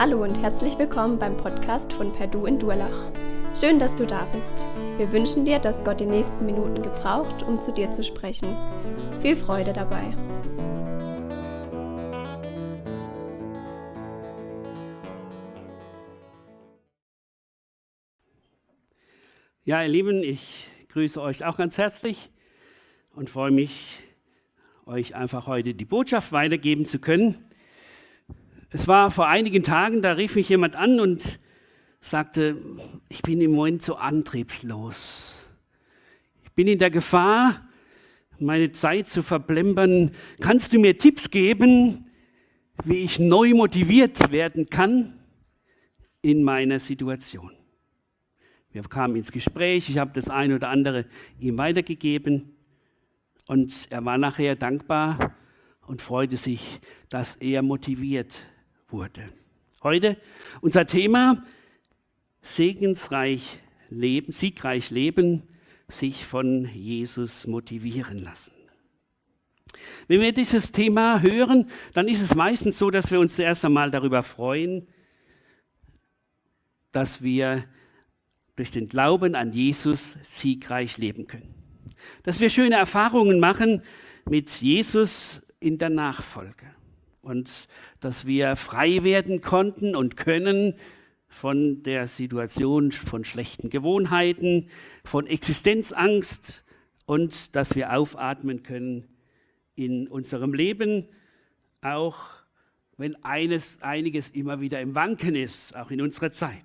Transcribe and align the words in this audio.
Hallo 0.00 0.22
und 0.22 0.40
herzlich 0.40 0.78
willkommen 0.78 1.18
beim 1.18 1.36
Podcast 1.36 1.92
von 1.92 2.12
Perdu 2.12 2.46
in 2.46 2.56
Durlach. 2.56 3.10
Schön, 3.58 3.80
dass 3.80 3.96
du 3.96 4.06
da 4.06 4.26
bist. 4.26 4.64
Wir 4.96 5.10
wünschen 5.10 5.44
dir, 5.44 5.58
dass 5.58 5.82
Gott 5.82 5.98
die 5.98 6.06
nächsten 6.06 6.46
Minuten 6.46 6.84
gebraucht, 6.84 7.42
um 7.42 7.60
zu 7.60 7.72
dir 7.72 7.90
zu 7.90 8.04
sprechen. 8.04 8.46
Viel 9.20 9.34
Freude 9.34 9.72
dabei. 9.72 10.16
Ja, 19.64 19.82
ihr 19.82 19.88
Lieben, 19.88 20.22
ich 20.22 20.70
grüße 20.90 21.20
euch 21.20 21.44
auch 21.44 21.56
ganz 21.56 21.76
herzlich 21.76 22.30
und 23.16 23.28
freue 23.28 23.50
mich, 23.50 23.98
euch 24.86 25.16
einfach 25.16 25.48
heute 25.48 25.74
die 25.74 25.84
Botschaft 25.84 26.30
weitergeben 26.30 26.84
zu 26.84 27.00
können. 27.00 27.47
Es 28.70 28.86
war 28.86 29.10
vor 29.10 29.26
einigen 29.26 29.62
Tagen, 29.62 30.02
da 30.02 30.12
rief 30.12 30.34
mich 30.34 30.50
jemand 30.50 30.76
an 30.76 31.00
und 31.00 31.38
sagte, 32.02 32.56
ich 33.08 33.22
bin 33.22 33.40
im 33.40 33.52
Moment 33.52 33.82
so 33.82 33.94
antriebslos. 33.94 35.42
Ich 36.44 36.52
bin 36.52 36.68
in 36.68 36.78
der 36.78 36.90
Gefahr, 36.90 37.66
meine 38.38 38.70
Zeit 38.72 39.08
zu 39.08 39.22
verplempern. 39.22 40.10
Kannst 40.40 40.74
du 40.74 40.78
mir 40.78 40.98
Tipps 40.98 41.30
geben, 41.30 42.10
wie 42.84 42.98
ich 42.98 43.18
neu 43.18 43.54
motiviert 43.54 44.30
werden 44.30 44.68
kann 44.68 45.18
in 46.20 46.42
meiner 46.42 46.78
Situation? 46.78 47.52
Wir 48.70 48.82
kamen 48.82 49.16
ins 49.16 49.32
Gespräch, 49.32 49.88
ich 49.88 49.96
habe 49.96 50.10
das 50.12 50.28
eine 50.28 50.56
oder 50.56 50.68
andere 50.68 51.06
ihm 51.38 51.56
weitergegeben 51.56 52.54
und 53.46 53.88
er 53.88 54.04
war 54.04 54.18
nachher 54.18 54.56
dankbar 54.56 55.34
und 55.86 56.02
freute 56.02 56.36
sich, 56.36 56.80
dass 57.08 57.36
er 57.36 57.62
motiviert 57.62 58.42
wurde. 58.90 59.28
Heute 59.82 60.16
unser 60.60 60.86
Thema 60.86 61.44
segensreich 62.42 63.58
leben, 63.90 64.32
siegreich 64.32 64.90
leben, 64.90 65.42
sich 65.88 66.24
von 66.24 66.68
Jesus 66.74 67.46
motivieren 67.46 68.18
lassen. 68.18 68.52
Wenn 70.06 70.20
wir 70.20 70.32
dieses 70.32 70.72
Thema 70.72 71.20
hören, 71.20 71.70
dann 71.92 72.08
ist 72.08 72.22
es 72.22 72.34
meistens 72.34 72.78
so, 72.78 72.90
dass 72.90 73.10
wir 73.10 73.20
uns 73.20 73.36
zuerst 73.36 73.64
einmal 73.64 73.90
darüber 73.90 74.22
freuen, 74.22 74.88
dass 76.92 77.22
wir 77.22 77.64
durch 78.56 78.70
den 78.70 78.88
Glauben 78.88 79.34
an 79.34 79.52
Jesus 79.52 80.16
siegreich 80.24 80.98
leben 80.98 81.26
können. 81.26 81.54
Dass 82.22 82.40
wir 82.40 82.50
schöne 82.50 82.76
Erfahrungen 82.76 83.38
machen 83.38 83.82
mit 84.28 84.50
Jesus 84.50 85.42
in 85.60 85.78
der 85.78 85.90
Nachfolge 85.90 86.77
und 87.22 87.68
dass 88.00 88.26
wir 88.26 88.56
frei 88.56 89.04
werden 89.04 89.40
konnten 89.40 89.94
und 89.96 90.16
können 90.16 90.74
von 91.28 91.82
der 91.82 92.06
Situation 92.06 92.90
von 92.90 93.24
schlechten 93.24 93.70
Gewohnheiten, 93.70 94.68
von 95.04 95.26
Existenzangst 95.26 96.64
und 97.06 97.54
dass 97.54 97.74
wir 97.74 97.92
aufatmen 97.94 98.62
können 98.62 99.06
in 99.74 100.08
unserem 100.08 100.54
Leben, 100.54 101.06
auch 101.82 102.18
wenn 102.96 103.22
eines, 103.24 103.80
einiges 103.82 104.30
immer 104.30 104.60
wieder 104.60 104.80
im 104.80 104.94
Wanken 104.94 105.36
ist, 105.36 105.76
auch 105.76 105.90
in 105.90 106.00
unserer 106.00 106.32
Zeit. 106.32 106.64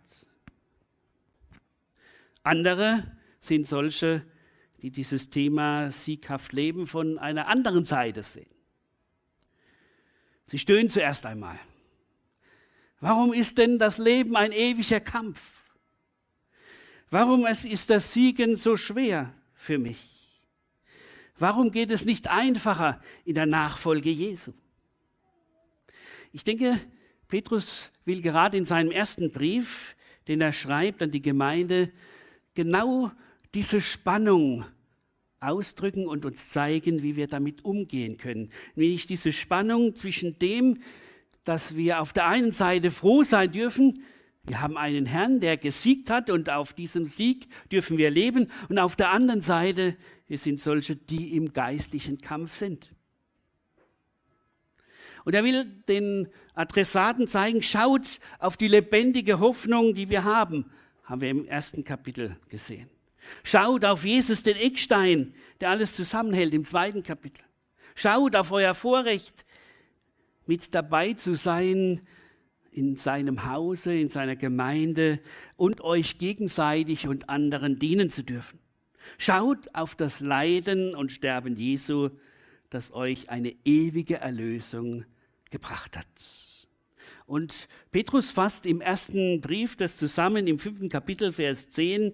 Andere 2.41 3.03
sind 3.39 3.67
solche, 3.67 4.23
die 4.81 4.89
dieses 4.91 5.29
Thema 5.29 5.91
sieghaft 5.91 6.51
leben 6.53 6.87
von 6.87 7.19
einer 7.19 7.47
anderen 7.47 7.85
Seite 7.85 8.23
sehen. 8.23 8.52
Sie 10.47 10.59
stöhnen 10.59 10.89
zuerst 10.89 11.25
einmal. 11.25 11.59
Warum 12.99 13.33
ist 13.33 13.57
denn 13.57 13.79
das 13.79 13.97
Leben 13.97 14.35
ein 14.35 14.51
ewiger 14.51 14.99
Kampf? 14.99 15.41
Warum 17.09 17.45
ist 17.45 17.89
das 17.89 18.13
Siegen 18.13 18.55
so 18.55 18.77
schwer 18.77 19.33
für 19.53 19.77
mich? 19.77 20.41
Warum 21.37 21.71
geht 21.71 21.91
es 21.91 22.05
nicht 22.05 22.27
einfacher 22.29 23.01
in 23.25 23.35
der 23.35 23.45
Nachfolge 23.45 24.09
Jesu? 24.09 24.53
Ich 26.31 26.43
denke, 26.43 26.79
Petrus 27.27 27.91
will 28.05 28.21
gerade 28.21 28.57
in 28.57 28.65
seinem 28.65 28.91
ersten 28.91 29.31
Brief, 29.31 29.95
den 30.27 30.41
er 30.41 30.53
schreibt 30.53 31.01
an 31.01 31.11
die 31.11 31.21
Gemeinde, 31.21 31.91
genau 32.53 33.11
diese 33.53 33.81
Spannung 33.81 34.65
ausdrücken 35.43 36.07
und 36.07 36.25
uns 36.25 36.49
zeigen, 36.49 37.03
wie 37.03 37.15
wir 37.15 37.27
damit 37.27 37.63
umgehen 37.65 38.17
können. 38.17 38.49
Nämlich 38.75 39.05
diese 39.05 39.33
Spannung 39.33 39.95
zwischen 39.95 40.39
dem, 40.39 40.79
dass 41.43 41.75
wir 41.75 42.01
auf 42.01 42.13
der 42.13 42.27
einen 42.27 42.51
Seite 42.51 42.91
froh 42.91 43.23
sein 43.23 43.51
dürfen, 43.51 44.03
wir 44.45 44.59
haben 44.59 44.77
einen 44.77 45.05
Herrn, 45.05 45.39
der 45.39 45.55
gesiegt 45.55 46.09
hat 46.09 46.29
und 46.29 46.49
auf 46.49 46.73
diesem 46.73 47.05
Sieg 47.05 47.47
dürfen 47.71 47.97
wir 47.97 48.09
leben. 48.09 48.51
Und 48.67 48.77
auf 48.77 48.97
der 48.97 49.11
anderen 49.11 49.39
Seite, 49.39 49.95
wir 50.27 50.37
sind 50.37 50.59
solche, 50.59 50.97
die 50.97 51.37
im 51.37 51.53
geistlichen 51.53 52.19
Kampf 52.19 52.57
sind. 52.57 52.91
Und 55.23 55.33
er 55.33 55.45
will 55.45 55.63
den 55.87 56.27
Adressaten 56.55 57.29
zeigen, 57.29 57.63
schaut 57.63 58.19
auf 58.39 58.57
die 58.57 58.67
lebendige 58.67 59.39
Hoffnung, 59.39 59.93
die 59.93 60.09
wir 60.09 60.25
haben 60.25 60.65
haben 61.03 61.21
wir 61.21 61.29
im 61.29 61.45
ersten 61.45 61.83
Kapitel 61.83 62.37
gesehen. 62.49 62.89
Schaut 63.43 63.85
auf 63.85 64.05
Jesus, 64.05 64.43
den 64.43 64.57
Eckstein, 64.57 65.33
der 65.59 65.69
alles 65.69 65.95
zusammenhält, 65.95 66.53
im 66.53 66.65
zweiten 66.65 67.03
Kapitel. 67.03 67.43
Schaut 67.95 68.35
auf 68.35 68.51
euer 68.51 68.73
Vorrecht, 68.73 69.45
mit 70.45 70.73
dabei 70.73 71.13
zu 71.13 71.35
sein 71.35 72.01
in 72.71 72.95
seinem 72.95 73.45
Hause, 73.45 73.93
in 73.95 74.09
seiner 74.09 74.35
Gemeinde 74.35 75.19
und 75.55 75.81
euch 75.81 76.17
gegenseitig 76.17 77.07
und 77.07 77.29
anderen 77.29 77.79
dienen 77.79 78.09
zu 78.09 78.23
dürfen. 78.23 78.59
Schaut 79.17 79.73
auf 79.73 79.95
das 79.95 80.21
Leiden 80.21 80.95
und 80.95 81.11
Sterben 81.11 81.55
Jesu, 81.55 82.09
das 82.69 82.93
euch 82.93 83.29
eine 83.29 83.55
ewige 83.63 84.17
Erlösung 84.17 85.05
gebracht 85.51 85.97
hat. 85.97 86.07
Und 87.25 87.67
Petrus 87.91 88.31
fasst 88.31 88.65
im 88.65 88.81
ersten 88.81 89.39
Brief 89.39 89.75
das 89.75 89.97
zusammen 89.97 90.47
im 90.47 90.59
fünften 90.59 90.89
Kapitel, 90.89 91.31
Vers 91.31 91.69
10. 91.69 92.13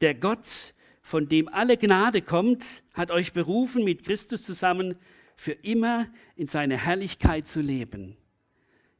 Der 0.00 0.14
Gott, 0.14 0.74
von 1.02 1.28
dem 1.28 1.48
alle 1.48 1.76
Gnade 1.76 2.22
kommt, 2.22 2.82
hat 2.92 3.10
euch 3.10 3.32
berufen, 3.32 3.84
mit 3.84 4.04
Christus 4.04 4.42
zusammen 4.42 4.96
für 5.36 5.52
immer 5.52 6.08
in 6.36 6.48
seiner 6.48 6.76
Herrlichkeit 6.76 7.48
zu 7.48 7.60
leben. 7.60 8.16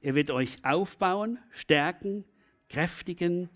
Er 0.00 0.14
wird 0.14 0.30
euch 0.30 0.64
aufbauen, 0.64 1.38
stärken, 1.50 2.24
kräftigen 2.68 3.50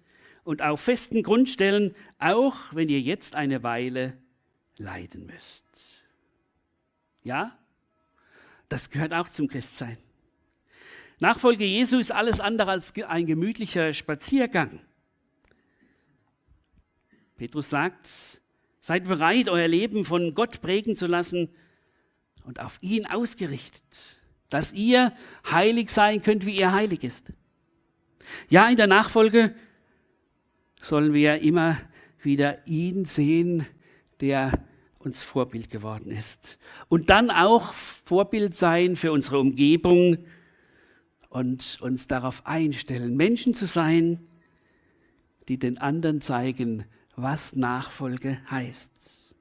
und 0.45 0.63
auf 0.63 0.81
festen 0.81 1.23
Grund 1.23 1.49
stellen, 1.49 1.95
auch 2.19 2.57
wenn 2.73 2.89
ihr 2.89 3.01
jetzt 3.01 3.37
eine 3.37 3.63
Weile 3.63 4.19
leiden 4.77 5.27
müsst. 5.27 5.65
Ja, 7.23 7.57
das 8.69 8.91
gehört 8.91 9.13
auch 9.13 9.29
zum 9.29 9.49
Christsein. 9.49 9.99
Nachfolge 11.21 11.65
Jesu 11.65 11.99
ist 11.99 12.11
alles 12.11 12.41
andere 12.41 12.73
als 12.73 12.93
ein 12.97 13.27
gemütlicher 13.27 13.95
Spaziergang. 13.95 14.81
Petrus 17.43 17.71
sagt, 17.71 18.09
seid 18.83 19.03
bereit, 19.03 19.49
euer 19.49 19.67
Leben 19.67 20.05
von 20.05 20.33
Gott 20.33 20.61
prägen 20.61 20.95
zu 20.95 21.09
lassen 21.09 21.49
und 22.45 22.61
auf 22.61 22.79
ihn 22.83 23.05
ausgerichtet, 23.05 23.83
dass 24.49 24.73
ihr 24.73 25.13
heilig 25.51 25.91
sein 25.91 26.23
könnt, 26.23 26.47
wie 26.47 26.57
er 26.57 26.73
heilig 26.73 27.03
ist. 27.03 27.33
Ja, 28.49 28.69
in 28.69 28.77
der 28.77 28.87
Nachfolge 28.87 29.57
sollen 30.81 31.15
wir 31.15 31.41
immer 31.41 31.79
wieder 32.23 32.65
ihn 32.65 33.07
sehen, 33.07 33.67
der 34.21 34.65
uns 35.01 35.21
Vorbild 35.21 35.69
geworden 35.69 36.13
ist. 36.13 36.59
Und 36.89 37.11
dann 37.11 37.29
auch 37.29 37.73
Vorbild 37.73 38.55
sein 38.55 38.95
für 38.95 39.11
unsere 39.11 39.41
Umgebung, 39.41 40.19
und 41.29 41.79
uns 41.81 42.07
darauf 42.07 42.47
einstellen, 42.47 43.17
Menschen 43.17 43.53
zu 43.53 43.67
sein, 43.67 44.29
die 45.49 45.59
den 45.59 45.79
anderen 45.79 46.21
zeigen, 46.21 46.85
was 47.17 47.55
Nachfolge 47.55 48.41
heißt. 48.51 49.35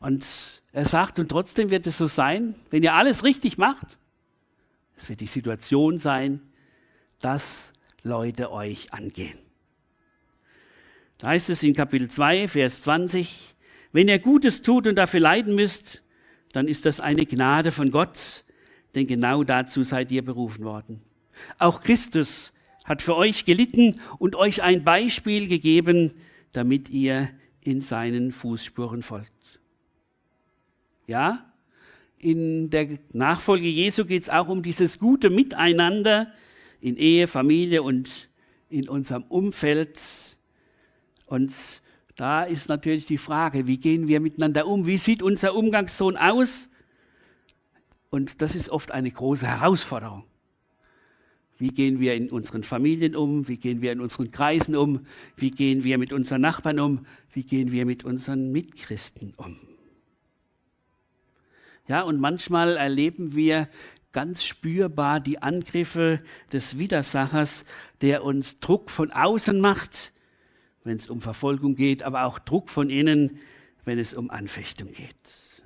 Und 0.00 0.24
er 0.72 0.84
sagt, 0.86 1.18
und 1.18 1.28
trotzdem 1.28 1.70
wird 1.70 1.86
es 1.86 1.98
so 1.98 2.06
sein, 2.06 2.54
wenn 2.70 2.82
ihr 2.82 2.94
alles 2.94 3.22
richtig 3.22 3.58
macht, 3.58 3.98
es 4.96 5.08
wird 5.08 5.20
die 5.20 5.26
Situation 5.26 5.98
sein, 5.98 6.40
dass 7.20 7.72
Leute 8.02 8.50
euch 8.50 8.92
angehen. 8.92 9.38
Da 11.18 11.28
heißt 11.28 11.50
es 11.50 11.62
in 11.62 11.74
Kapitel 11.74 12.08
2, 12.08 12.48
Vers 12.48 12.82
20, 12.82 13.54
wenn 13.92 14.08
ihr 14.08 14.18
Gutes 14.18 14.62
tut 14.62 14.86
und 14.86 14.96
dafür 14.96 15.20
leiden 15.20 15.54
müsst, 15.54 16.02
dann 16.52 16.66
ist 16.66 16.86
das 16.86 17.00
eine 17.00 17.26
Gnade 17.26 17.72
von 17.72 17.90
Gott, 17.90 18.44
denn 18.94 19.06
genau 19.06 19.44
dazu 19.44 19.84
seid 19.84 20.10
ihr 20.12 20.24
berufen 20.24 20.64
worden. 20.64 21.02
Auch 21.58 21.82
Christus 21.82 22.52
hat 22.90 23.02
für 23.02 23.14
euch 23.14 23.44
gelitten 23.44 24.00
und 24.18 24.34
euch 24.34 24.64
ein 24.64 24.82
Beispiel 24.82 25.46
gegeben, 25.46 26.10
damit 26.50 26.90
ihr 26.90 27.30
in 27.60 27.80
seinen 27.80 28.32
Fußspuren 28.32 29.04
folgt. 29.04 29.60
Ja, 31.06 31.52
in 32.18 32.68
der 32.68 32.98
Nachfolge 33.12 33.68
Jesu 33.68 34.04
geht 34.04 34.22
es 34.22 34.28
auch 34.28 34.48
um 34.48 34.64
dieses 34.64 34.98
gute 34.98 35.30
Miteinander 35.30 36.32
in 36.80 36.96
Ehe, 36.96 37.28
Familie 37.28 37.84
und 37.84 38.28
in 38.70 38.88
unserem 38.88 39.22
Umfeld. 39.28 40.00
Und 41.26 41.80
da 42.16 42.42
ist 42.42 42.68
natürlich 42.68 43.06
die 43.06 43.18
Frage, 43.18 43.68
wie 43.68 43.78
gehen 43.78 44.08
wir 44.08 44.18
miteinander 44.18 44.66
um? 44.66 44.86
Wie 44.86 44.98
sieht 44.98 45.22
unser 45.22 45.54
Umgangston 45.54 46.16
aus? 46.16 46.68
Und 48.10 48.42
das 48.42 48.56
ist 48.56 48.68
oft 48.68 48.90
eine 48.90 49.12
große 49.12 49.46
Herausforderung. 49.46 50.24
Wie 51.60 51.68
gehen 51.68 52.00
wir 52.00 52.14
in 52.14 52.30
unseren 52.30 52.62
Familien 52.62 53.14
um? 53.14 53.46
Wie 53.46 53.58
gehen 53.58 53.82
wir 53.82 53.92
in 53.92 54.00
unseren 54.00 54.30
Kreisen 54.30 54.74
um? 54.74 55.04
Wie 55.36 55.50
gehen 55.50 55.84
wir 55.84 55.98
mit 55.98 56.10
unseren 56.10 56.40
Nachbarn 56.40 56.80
um? 56.80 57.04
Wie 57.34 57.44
gehen 57.44 57.70
wir 57.70 57.84
mit 57.84 58.02
unseren 58.02 58.50
Mitchristen 58.50 59.34
um? 59.36 59.58
Ja, 61.86 62.00
und 62.00 62.18
manchmal 62.18 62.78
erleben 62.78 63.34
wir 63.34 63.68
ganz 64.12 64.42
spürbar 64.42 65.20
die 65.20 65.42
Angriffe 65.42 66.22
des 66.50 66.78
Widersachers, 66.78 67.66
der 68.00 68.24
uns 68.24 68.58
Druck 68.60 68.90
von 68.90 69.10
außen 69.12 69.60
macht, 69.60 70.14
wenn 70.82 70.96
es 70.96 71.10
um 71.10 71.20
Verfolgung 71.20 71.74
geht, 71.74 72.02
aber 72.02 72.24
auch 72.24 72.38
Druck 72.38 72.70
von 72.70 72.88
innen, 72.88 73.38
wenn 73.84 73.98
es 73.98 74.14
um 74.14 74.30
Anfechtung 74.30 74.88
geht. 74.92 75.62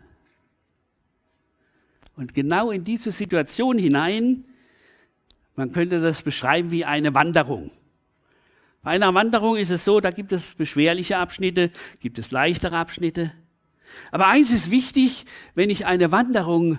Und 2.16 2.34
genau 2.34 2.72
in 2.72 2.82
diese 2.82 3.12
Situation 3.12 3.78
hinein 3.78 4.44
man 5.56 5.72
könnte 5.72 6.00
das 6.00 6.22
beschreiben 6.22 6.70
wie 6.70 6.84
eine 6.84 7.14
Wanderung. 7.14 7.70
Bei 8.82 8.90
einer 8.90 9.14
Wanderung 9.14 9.56
ist 9.56 9.70
es 9.70 9.84
so, 9.84 10.00
da 10.00 10.10
gibt 10.10 10.32
es 10.32 10.54
beschwerliche 10.54 11.16
Abschnitte, 11.16 11.70
gibt 12.00 12.18
es 12.18 12.30
leichtere 12.30 12.76
Abschnitte. 12.76 13.32
Aber 14.10 14.26
eins 14.26 14.50
ist 14.50 14.70
wichtig, 14.70 15.24
wenn 15.54 15.70
ich 15.70 15.86
eine 15.86 16.12
Wanderung 16.12 16.78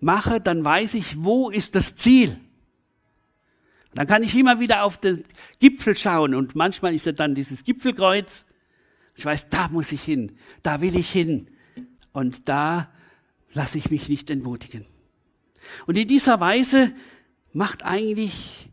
mache, 0.00 0.40
dann 0.40 0.64
weiß 0.64 0.94
ich, 0.94 1.22
wo 1.24 1.50
ist 1.50 1.74
das 1.74 1.96
Ziel. 1.96 2.38
Dann 3.94 4.06
kann 4.06 4.22
ich 4.22 4.36
immer 4.36 4.60
wieder 4.60 4.82
auf 4.82 4.98
den 4.98 5.24
Gipfel 5.58 5.96
schauen 5.96 6.34
und 6.34 6.54
manchmal 6.54 6.94
ist 6.94 7.06
es 7.06 7.16
dann 7.16 7.34
dieses 7.34 7.64
Gipfelkreuz. 7.64 8.44
Ich 9.14 9.24
weiß, 9.24 9.48
da 9.48 9.68
muss 9.68 9.92
ich 9.92 10.02
hin, 10.02 10.36
da 10.62 10.82
will 10.82 10.96
ich 10.96 11.10
hin 11.10 11.46
und 12.12 12.48
da 12.48 12.92
lasse 13.54 13.78
ich 13.78 13.90
mich 13.90 14.10
nicht 14.10 14.28
entmutigen. 14.28 14.84
Und 15.86 15.96
in 15.96 16.06
dieser 16.06 16.40
Weise 16.40 16.92
macht 17.56 17.84
eigentlich 17.84 18.68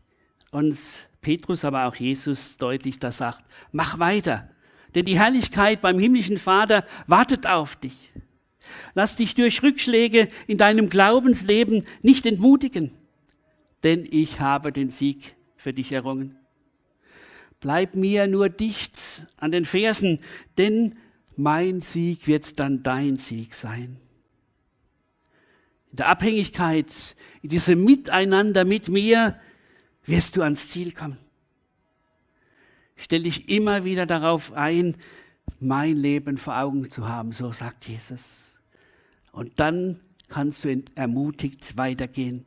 uns 0.52 1.00
Petrus, 1.22 1.64
aber 1.64 1.86
auch 1.86 1.96
Jesus 1.96 2.58
deutlich, 2.58 3.00
das 3.00 3.20
sagt, 3.20 3.44
mach 3.72 3.98
weiter, 3.98 4.50
denn 4.94 5.06
die 5.06 5.18
Herrlichkeit 5.18 5.82
beim 5.82 5.98
himmlischen 5.98 6.38
Vater 6.38 6.86
wartet 7.08 7.48
auf 7.48 7.78
dich. 7.78 8.12
Lass 8.94 9.16
dich 9.16 9.36
durch 9.36 9.64
Rückschläge 9.64 10.28
in 10.48 10.58
deinem 10.58 10.90
Glaubensleben 10.90 11.86
nicht 12.02 12.26
entmutigen, 12.26 12.92
denn 13.84 14.06
ich 14.10 14.42
habe 14.42 14.74
den 14.74 14.90
Sieg 14.90 15.36
für 15.56 15.72
dich 15.72 15.94
errungen. 15.94 16.36
Bleib 17.62 17.96
mir 17.96 18.28
nur 18.28 18.50
dicht 18.50 19.26
an 19.38 19.52
den 19.52 19.64
Fersen, 19.64 20.20
denn 20.58 20.98
mein 21.38 21.80
Sieg 21.80 22.28
wird 22.28 22.60
dann 22.60 22.84
dein 22.84 23.16
Sieg 23.16 23.54
sein 23.54 23.98
in 24.12 24.13
der 25.94 26.08
Abhängigkeit, 26.08 27.16
in 27.42 27.50
diesem 27.50 27.86
Miteinander 27.86 28.66
mit 28.66 28.90
mir, 28.90 29.40
wirst 30.06 30.36
du 30.36 30.42
ans 30.42 30.70
Ziel 30.70 30.92
kommen. 30.92 31.18
Stell 32.96 33.24
dich 33.24 33.50
immer 33.50 33.84
wieder 33.84 34.06
darauf 34.06 34.54
ein, 34.54 34.98
mein 35.60 35.98
Leben 35.98 36.38
vor 36.38 36.58
Augen 36.58 36.90
zu 36.90 37.08
haben, 37.08 37.32
so 37.32 37.52
sagt 37.54 37.88
Jesus. 37.88 38.60
Und 39.32 39.60
dann 39.60 40.00
kannst 40.28 40.66
du 40.66 40.84
ermutigt 40.96 41.78
weitergehen. 41.78 42.46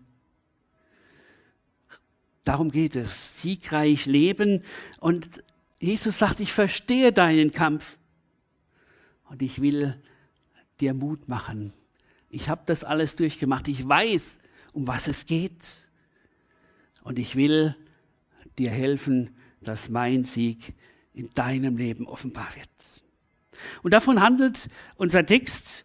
Darum 2.45 2.71
geht 2.71 2.97
es, 2.97 3.41
siegreich 3.43 4.07
leben. 4.07 4.63
Und 5.01 5.43
Jesus 5.79 6.19
sagt, 6.19 6.41
ich 6.41 6.53
verstehe 6.53 7.13
deinen 7.13 7.53
Kampf 7.53 7.99
und 9.29 9.43
ich 9.43 9.61
will 9.61 10.01
dir 10.81 10.95
Mut 10.95 11.29
machen, 11.29 11.73
ich 12.31 12.49
habe 12.49 12.63
das 12.67 12.85
alles 12.85 13.17
durchgemacht. 13.17 13.69
Ich 13.69 13.87
weiß, 13.87 14.39
um 14.73 14.87
was 14.87 15.09
es 15.09 15.27
geht. 15.27 15.89
Und 17.03 17.19
ich 17.19 17.37
will 17.37 17.77
dir 18.59 18.71
helfen, 18.71 19.37
dass 19.61 19.89
mein 19.89 20.25
Sieg 20.25 20.75
in 21.15 21.31
deinem 21.35 21.77
Leben 21.77 22.07
offenbar 22.07 22.49
wird. 22.57 22.69
Und 23.83 23.93
davon 23.93 24.21
handelt 24.21 24.69
unser 24.97 25.25
Text 25.25 25.85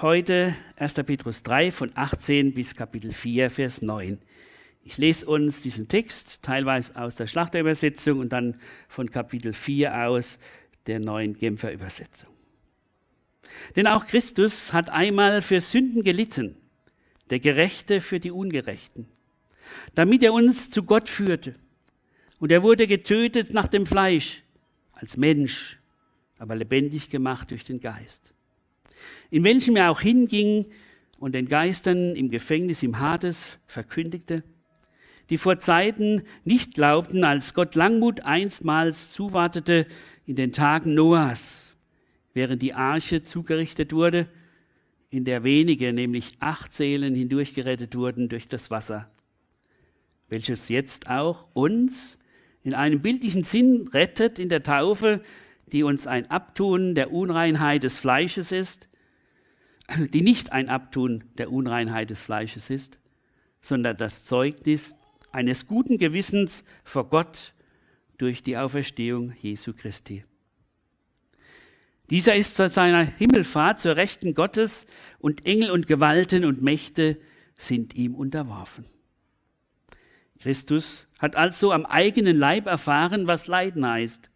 heute 0.00 0.56
1. 0.76 0.94
Petrus 0.94 1.42
3 1.42 1.70
von 1.70 1.92
18 1.94 2.54
bis 2.54 2.74
Kapitel 2.74 3.12
4, 3.12 3.50
Vers 3.50 3.82
9. 3.82 4.18
Ich 4.82 4.98
lese 4.98 5.26
uns 5.26 5.62
diesen 5.62 5.88
Text 5.88 6.42
teilweise 6.42 6.96
aus 6.96 7.16
der 7.16 7.26
Schlachterübersetzung 7.26 8.18
und 8.18 8.32
dann 8.32 8.60
von 8.88 9.10
Kapitel 9.10 9.52
4 9.52 10.08
aus 10.08 10.38
der 10.86 11.00
neuen 11.00 11.34
Genfer 11.34 11.72
Übersetzung. 11.72 12.33
Denn 13.76 13.86
auch 13.86 14.06
Christus 14.06 14.72
hat 14.72 14.90
einmal 14.90 15.42
für 15.42 15.60
Sünden 15.60 16.02
gelitten, 16.02 16.56
der 17.30 17.40
Gerechte 17.40 18.00
für 18.00 18.20
die 18.20 18.30
Ungerechten, 18.30 19.06
damit 19.94 20.22
er 20.22 20.32
uns 20.32 20.70
zu 20.70 20.82
Gott 20.82 21.08
führte. 21.08 21.54
Und 22.38 22.52
er 22.52 22.62
wurde 22.62 22.86
getötet 22.86 23.52
nach 23.54 23.66
dem 23.66 23.86
Fleisch, 23.86 24.42
als 24.92 25.16
Mensch, 25.16 25.78
aber 26.38 26.56
lebendig 26.56 27.10
gemacht 27.10 27.50
durch 27.50 27.64
den 27.64 27.80
Geist. 27.80 28.32
In 29.30 29.44
welchem 29.44 29.76
er 29.76 29.90
auch 29.90 30.00
hinging 30.00 30.66
und 31.18 31.34
den 31.34 31.46
Geistern 31.46 32.14
im 32.16 32.30
Gefängnis 32.30 32.82
im 32.82 32.98
Hades 32.98 33.58
verkündigte, 33.66 34.42
die 35.30 35.38
vor 35.38 35.58
Zeiten 35.58 36.22
nicht 36.44 36.74
glaubten, 36.74 37.24
als 37.24 37.54
Gott 37.54 37.74
Langmut 37.74 38.20
einstmals 38.20 39.12
zuwartete 39.12 39.86
in 40.26 40.36
den 40.36 40.52
Tagen 40.52 40.94
Noahs 40.94 41.63
während 42.34 42.60
die 42.60 42.74
Arche 42.74 43.22
zugerichtet 43.22 43.92
wurde, 43.92 44.28
in 45.08 45.24
der 45.24 45.44
wenige, 45.44 45.92
nämlich 45.92 46.36
acht 46.40 46.74
Seelen, 46.74 47.14
hindurchgerettet 47.14 47.94
wurden 47.94 48.28
durch 48.28 48.48
das 48.48 48.70
Wasser, 48.70 49.08
welches 50.28 50.68
jetzt 50.68 51.08
auch 51.08 51.46
uns 51.54 52.18
in 52.64 52.74
einem 52.74 53.00
bildlichen 53.00 53.44
Sinn 53.44 53.88
rettet 53.92 54.38
in 54.40 54.48
der 54.48 54.64
Taufe, 54.64 55.22
die 55.70 55.84
uns 55.84 56.06
ein 56.06 56.30
Abtun 56.30 56.94
der 56.94 57.12
Unreinheit 57.12 57.84
des 57.84 57.96
Fleisches 57.96 58.50
ist, 58.50 58.88
die 60.12 60.22
nicht 60.22 60.52
ein 60.52 60.68
Abtun 60.68 61.24
der 61.38 61.52
Unreinheit 61.52 62.10
des 62.10 62.22
Fleisches 62.22 62.68
ist, 62.68 62.98
sondern 63.60 63.96
das 63.96 64.24
Zeugnis 64.24 64.96
eines 65.30 65.66
guten 65.66 65.98
Gewissens 65.98 66.64
vor 66.84 67.08
Gott 67.08 67.54
durch 68.18 68.42
die 68.42 68.56
Auferstehung 68.56 69.32
Jesu 69.40 69.72
Christi. 69.72 70.24
Dieser 72.10 72.36
ist 72.36 72.56
seit 72.56 72.72
seiner 72.72 73.02
Himmelfahrt 73.02 73.80
zur 73.80 73.96
Rechten 73.96 74.34
Gottes 74.34 74.86
und 75.18 75.46
Engel 75.46 75.70
und 75.70 75.86
Gewalten 75.86 76.44
und 76.44 76.62
Mächte 76.62 77.18
sind 77.56 77.94
ihm 77.94 78.14
unterworfen. 78.14 78.84
Christus 80.38 81.06
hat 81.18 81.36
also 81.36 81.72
am 81.72 81.86
eigenen 81.86 82.36
Leib 82.36 82.66
erfahren, 82.66 83.26
was 83.26 83.46
Leiden 83.46 83.86
heißt. 83.86 84.30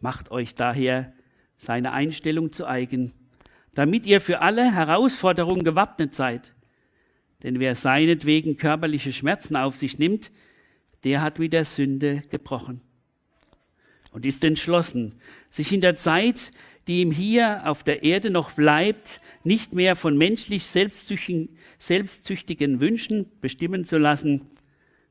Macht 0.00 0.32
euch 0.32 0.56
daher 0.56 1.12
seine 1.56 1.92
Einstellung 1.92 2.52
zu 2.52 2.66
eigen, 2.66 3.12
damit 3.74 4.06
ihr 4.06 4.20
für 4.20 4.40
alle 4.40 4.72
Herausforderungen 4.72 5.62
gewappnet 5.62 6.16
seid. 6.16 6.54
Denn 7.44 7.60
wer 7.60 7.76
seinetwegen 7.76 8.56
körperliche 8.56 9.12
Schmerzen 9.12 9.54
auf 9.54 9.76
sich 9.76 10.00
nimmt, 10.00 10.32
der 11.04 11.22
hat 11.22 11.38
mit 11.38 11.52
der 11.52 11.64
Sünde 11.64 12.22
gebrochen 12.30 12.80
und 14.12 14.26
ist 14.26 14.44
entschlossen, 14.44 15.14
sich 15.50 15.72
in 15.72 15.80
der 15.80 15.96
Zeit, 15.96 16.50
die 16.86 17.02
ihm 17.02 17.10
hier 17.10 17.62
auf 17.66 17.82
der 17.82 18.02
Erde 18.02 18.30
noch 18.30 18.52
bleibt, 18.52 19.20
nicht 19.44 19.74
mehr 19.74 19.94
von 19.94 20.16
menschlich 20.16 20.66
selbstzüchtigen, 20.66 21.56
selbstzüchtigen 21.78 22.80
Wünschen 22.80 23.26
bestimmen 23.40 23.84
zu 23.84 23.98
lassen, 23.98 24.46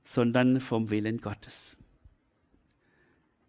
sondern 0.03 0.59
vom 0.59 0.89
Willen 0.89 1.17
Gottes. 1.17 1.77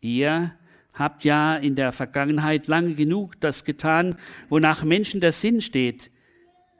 Ihr 0.00 0.54
habt 0.92 1.24
ja 1.24 1.56
in 1.56 1.74
der 1.74 1.92
Vergangenheit 1.92 2.66
lange 2.66 2.94
genug 2.94 3.40
das 3.40 3.64
getan, 3.64 4.16
wonach 4.48 4.84
Menschen 4.84 5.20
der 5.20 5.32
Sinn 5.32 5.62
steht, 5.62 6.10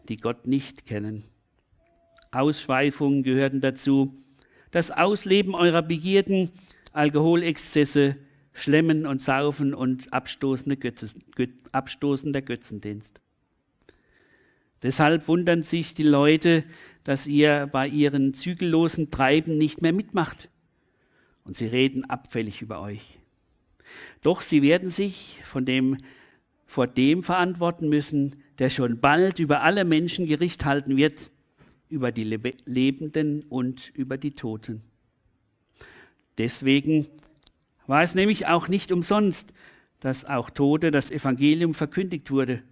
die 0.08 0.16
Gott 0.16 0.46
nicht 0.46 0.84
kennen. 0.84 1.24
Ausschweifungen 2.30 3.22
gehörten 3.22 3.60
dazu, 3.60 4.14
das 4.70 4.90
Ausleben 4.90 5.54
eurer 5.54 5.82
Begierden, 5.82 6.50
Alkoholexzesse, 6.92 8.16
Schlemmen 8.58 9.06
und 9.06 9.22
Saufen 9.22 9.72
und 9.72 10.12
abstoßender 10.12 10.76
Götzendienst. 12.42 13.20
Deshalb 14.82 15.28
wundern 15.28 15.62
sich 15.62 15.94
die 15.94 16.02
Leute, 16.02 16.64
dass 17.04 17.28
ihr 17.28 17.68
bei 17.70 17.86
ihren 17.86 18.34
zügellosen 18.34 19.12
Treiben 19.12 19.58
nicht 19.58 19.80
mehr 19.80 19.92
mitmacht. 19.92 20.50
Und 21.44 21.56
sie 21.56 21.66
reden 21.66 22.04
abfällig 22.04 22.60
über 22.60 22.80
euch. 22.80 23.20
Doch 24.22 24.40
sie 24.40 24.60
werden 24.60 24.88
sich 24.88 25.40
von 25.44 25.64
dem, 25.64 25.96
vor 26.66 26.88
dem 26.88 27.22
verantworten 27.22 27.88
müssen, 27.88 28.42
der 28.58 28.70
schon 28.70 29.00
bald 29.00 29.38
über 29.38 29.62
alle 29.62 29.84
Menschen 29.84 30.26
Gericht 30.26 30.64
halten 30.64 30.96
wird, 30.96 31.30
über 31.88 32.10
die 32.10 32.24
Lebenden 32.24 33.44
und 33.44 33.90
über 33.94 34.18
die 34.18 34.32
Toten. 34.32 34.82
Deswegen 36.38 37.06
war 37.88 38.02
es 38.02 38.14
nämlich 38.14 38.46
auch 38.46 38.68
nicht 38.68 38.92
umsonst, 38.92 39.52
dass 40.00 40.24
auch 40.24 40.50
Tote 40.50 40.92
das 40.92 41.10
Evangelium 41.10 41.74
verkündigt 41.74 42.30
wurde. 42.30 42.62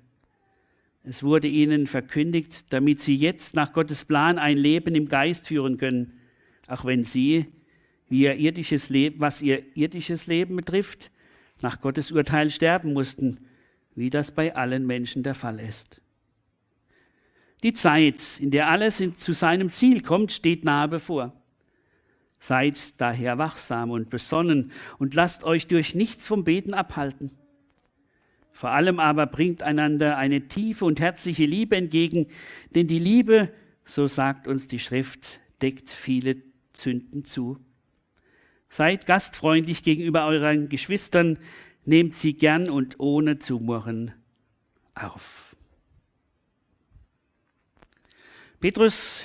Es 1.02 1.22
wurde 1.22 1.48
ihnen 1.48 1.86
verkündigt, 1.86 2.72
damit 2.72 3.00
sie 3.00 3.14
jetzt 3.14 3.54
nach 3.54 3.72
Gottes 3.72 4.04
Plan 4.04 4.38
ein 4.38 4.58
Leben 4.58 4.94
im 4.94 5.08
Geist 5.08 5.48
führen 5.48 5.78
können, 5.78 6.12
auch 6.68 6.84
wenn 6.84 7.02
sie, 7.02 7.46
wie 8.08 8.24
ihr 8.24 8.36
irdisches 8.36 8.90
Leben, 8.90 9.20
was 9.20 9.42
ihr 9.42 9.62
irdisches 9.74 10.26
Leben 10.26 10.54
betrifft, 10.56 11.10
nach 11.62 11.80
Gottes 11.80 12.12
Urteil 12.12 12.50
sterben 12.50 12.92
mussten, 12.92 13.38
wie 13.94 14.10
das 14.10 14.30
bei 14.30 14.54
allen 14.54 14.86
Menschen 14.86 15.22
der 15.22 15.34
Fall 15.34 15.58
ist. 15.58 16.02
Die 17.62 17.72
Zeit, 17.72 18.38
in 18.38 18.50
der 18.50 18.68
alles 18.68 19.02
zu 19.16 19.32
seinem 19.32 19.70
Ziel 19.70 20.02
kommt, 20.02 20.32
steht 20.32 20.64
nahe 20.64 20.88
bevor. 20.88 21.32
Seid 22.38 23.00
daher 23.00 23.38
wachsam 23.38 23.90
und 23.90 24.10
besonnen 24.10 24.72
und 24.98 25.14
lasst 25.14 25.44
euch 25.44 25.66
durch 25.66 25.94
nichts 25.94 26.26
vom 26.26 26.44
Beten 26.44 26.74
abhalten. 26.74 27.30
Vor 28.52 28.70
allem 28.70 29.00
aber 29.00 29.26
bringt 29.26 29.62
einander 29.62 30.16
eine 30.16 30.48
tiefe 30.48 30.84
und 30.84 31.00
herzliche 31.00 31.44
Liebe 31.44 31.76
entgegen, 31.76 32.26
denn 32.74 32.86
die 32.86 32.98
Liebe, 32.98 33.52
so 33.84 34.06
sagt 34.06 34.48
uns 34.48 34.68
die 34.68 34.78
Schrift, 34.78 35.40
deckt 35.60 35.90
viele 35.90 36.36
Sünden 36.74 37.24
zu. 37.24 37.58
Seid 38.68 39.06
gastfreundlich 39.06 39.82
gegenüber 39.82 40.26
euren 40.26 40.68
Geschwistern, 40.68 41.38
nehmt 41.84 42.14
sie 42.14 42.34
gern 42.34 42.68
und 42.68 42.98
ohne 42.98 43.38
Zumurren 43.38 44.12
auf. 44.94 45.54
Petrus 48.60 49.20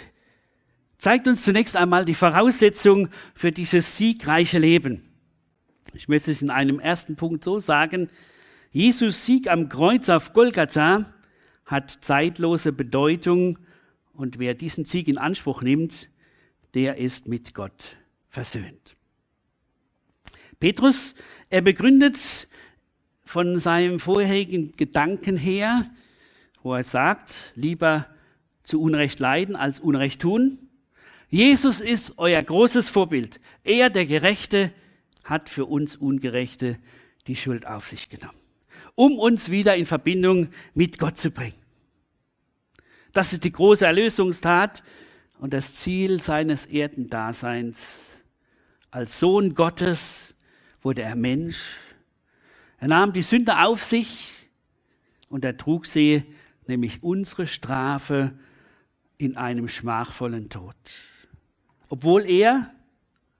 zeigt 1.02 1.28
uns 1.28 1.44
zunächst 1.44 1.76
einmal 1.76 2.06
die 2.06 2.14
Voraussetzung 2.14 3.10
für 3.34 3.52
dieses 3.52 3.98
siegreiche 3.98 4.60
Leben. 4.60 5.02
Ich 5.96 6.08
möchte 6.08 6.30
es 6.30 6.44
in 6.44 6.52
einem 6.52 6.80
ersten 6.80 7.16
Punkt 7.16 7.44
so 7.44 7.58
sagen. 7.58 8.08
Jesus 8.70 9.26
Sieg 9.26 9.50
am 9.50 9.68
Kreuz 9.68 10.10
auf 10.10 10.32
Golgatha 10.32 11.12
hat 11.66 11.90
zeitlose 11.90 12.72
Bedeutung 12.72 13.58
und 14.14 14.38
wer 14.38 14.54
diesen 14.54 14.86
Sieg 14.86 15.08
in 15.08 15.18
Anspruch 15.18 15.64
nimmt, 15.64 16.08
der 16.76 16.98
ist 16.98 17.28
mit 17.28 17.56
Gott 17.56 17.98
versöhnt. 18.30 18.96
Petrus, 20.60 21.16
er 21.50 21.62
begründet 21.62 22.48
von 23.26 23.58
seinem 23.58 24.00
vorherigen 24.00 24.74
Gedanken 24.74 25.36
her, 25.36 25.90
wo 26.62 26.76
er 26.76 26.84
sagt, 26.84 27.54
lieber 27.56 28.06
zu 28.62 28.80
Unrecht 28.80 29.20
leiden 29.20 29.56
als 29.56 29.80
Unrecht 29.80 30.22
tun. 30.22 30.60
Jesus 31.32 31.80
ist 31.80 32.20
euer 32.20 32.44
großes 32.44 32.90
Vorbild. 32.90 33.40
Er, 33.64 33.90
der 33.90 34.06
Gerechte, 34.06 34.74
hat 35.24 35.48
für 35.48 35.66
uns 35.66 35.96
Ungerechte 35.96 36.78
die 37.26 37.38
Schuld 37.38 37.66
auf 37.66 37.88
sich 37.88 38.10
genommen, 38.10 38.38
um 38.96 39.18
uns 39.18 39.50
wieder 39.50 39.78
in 39.78 39.86
Verbindung 39.86 40.50
mit 40.74 41.00
Gott 41.00 41.18
zu 41.18 41.32
bringen. 41.32 41.56
Das 43.14 43.32
ist 43.32 43.46
die 43.46 43.52
große 43.54 43.86
Erlösungstat 43.86 44.84
und 45.40 45.54
das 45.54 45.76
Ziel 45.76 46.20
seines 46.20 46.66
Erdendaseins. 46.66 48.26
Als 48.90 49.18
Sohn 49.18 49.54
Gottes 49.56 50.36
wurde 50.82 51.04
er 51.04 51.16
Mensch. 51.16 51.78
Er 52.78 52.90
nahm 52.90 53.14
die 53.14 53.22
Sünde 53.22 53.58
auf 53.58 53.86
sich 53.86 54.34
und 55.30 55.46
er 55.46 55.56
trug 55.56 55.86
sie, 55.86 56.24
nämlich 56.68 57.04
unsere 57.04 57.48
Strafe, 57.48 58.34
in 59.18 59.38
einem 59.38 59.70
schmachvollen 59.70 60.50
Tod 60.50 60.76
obwohl 61.92 62.26
er 62.26 62.72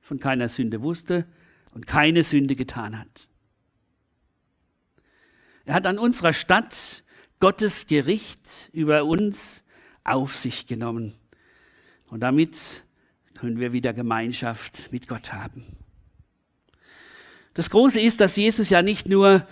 von 0.02 0.20
keiner 0.20 0.50
Sünde 0.50 0.82
wusste 0.82 1.26
und 1.74 1.88
keine 1.88 2.22
Sünde 2.22 2.58
getan 2.58 3.00
hat. 3.00 3.30
Er 5.64 5.74
hat 5.74 5.88
an 5.88 5.98
unserer 5.98 6.34
Stadt 6.34 7.06
Gottes 7.40 7.88
Gericht 7.88 8.70
über 8.74 9.06
uns 9.06 9.64
auf 10.04 10.36
sich 10.36 10.68
genommen. 10.68 11.14
Und 12.10 12.20
damit 12.20 12.84
können 13.36 13.58
wir 13.58 13.72
wieder 13.72 13.94
Gemeinschaft 13.94 14.92
mit 14.92 15.08
Gott 15.08 15.32
haben. 15.32 15.64
Das 17.54 17.70
Große 17.70 18.02
ist, 18.02 18.20
dass 18.20 18.36
Jesus 18.36 18.70
ja 18.70 18.82
nicht 18.82 19.08
nur 19.08 19.48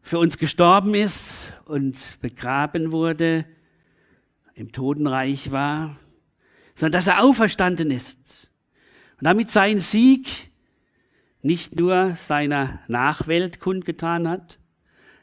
für 0.00 0.20
uns 0.20 0.38
gestorben 0.38 0.94
ist 0.94 1.54
und 1.64 2.20
begraben 2.20 2.92
wurde, 2.92 3.46
im 4.54 4.70
Totenreich 4.70 5.50
war, 5.50 5.98
sondern 6.78 6.92
dass 6.92 7.08
er 7.08 7.24
auferstanden 7.24 7.90
ist. 7.90 8.52
Und 9.18 9.24
damit 9.24 9.50
sein 9.50 9.80
Sieg 9.80 10.28
nicht 11.42 11.74
nur 11.74 12.14
seiner 12.14 12.78
Nachwelt 12.86 13.58
kundgetan 13.58 14.28
hat, 14.28 14.60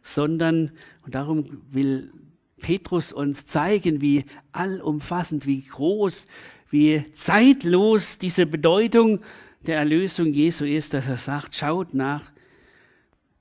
sondern, 0.03 0.71
und 1.05 1.15
darum 1.15 1.61
will 1.71 2.11
Petrus 2.57 3.13
uns 3.13 3.45
zeigen, 3.45 4.01
wie 4.01 4.25
allumfassend, 4.51 5.45
wie 5.45 5.61
groß, 5.61 6.27
wie 6.71 7.05
zeitlos 7.13 8.17
diese 8.17 8.45
Bedeutung 8.45 9.21
der 9.65 9.77
Erlösung 9.77 10.33
Jesu 10.33 10.65
ist, 10.65 10.93
dass 10.93 11.07
er 11.07 11.17
sagt, 11.17 11.55
schaut 11.55 11.93
nach, 11.93 12.33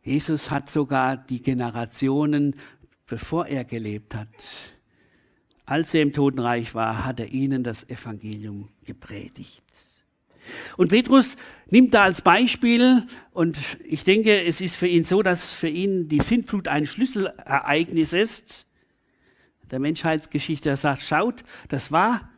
Jesus 0.04 0.52
hat 0.52 0.70
sogar 0.70 1.16
die 1.16 1.42
Generationen, 1.42 2.54
bevor 3.06 3.48
er 3.48 3.64
gelebt 3.64 4.14
hat, 4.14 4.28
als 5.66 5.94
er 5.94 6.02
im 6.02 6.12
Totenreich 6.12 6.74
war, 6.74 7.04
hat 7.04 7.20
er 7.20 7.32
ihnen 7.32 7.62
das 7.62 7.88
Evangelium 7.88 8.68
gepredigt. 8.84 9.64
Und 10.76 10.88
Petrus 10.88 11.36
nimmt 11.70 11.94
da 11.94 12.04
als 12.04 12.20
Beispiel, 12.20 13.06
und 13.32 13.58
ich 13.84 14.04
denke, 14.04 14.42
es 14.44 14.60
ist 14.60 14.76
für 14.76 14.86
ihn 14.86 15.04
so, 15.04 15.22
dass 15.22 15.52
für 15.52 15.68
ihn 15.68 16.08
die 16.08 16.20
Sintflut 16.20 16.68
ein 16.68 16.86
Schlüsselereignis 16.86 18.12
ist, 18.12 18.66
der 19.70 19.78
Menschheitsgeschichte. 19.78 20.68
Er 20.68 20.76
sagt, 20.76 21.02
schaut, 21.02 21.44
das 21.68 21.90
war 21.90 22.28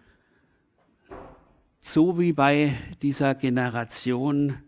so 1.80 2.18
wie 2.18 2.32
bei 2.32 2.74
dieser 3.02 3.34
Generation 3.34 4.58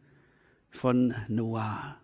von 0.71 1.15
Noah. 1.29 1.97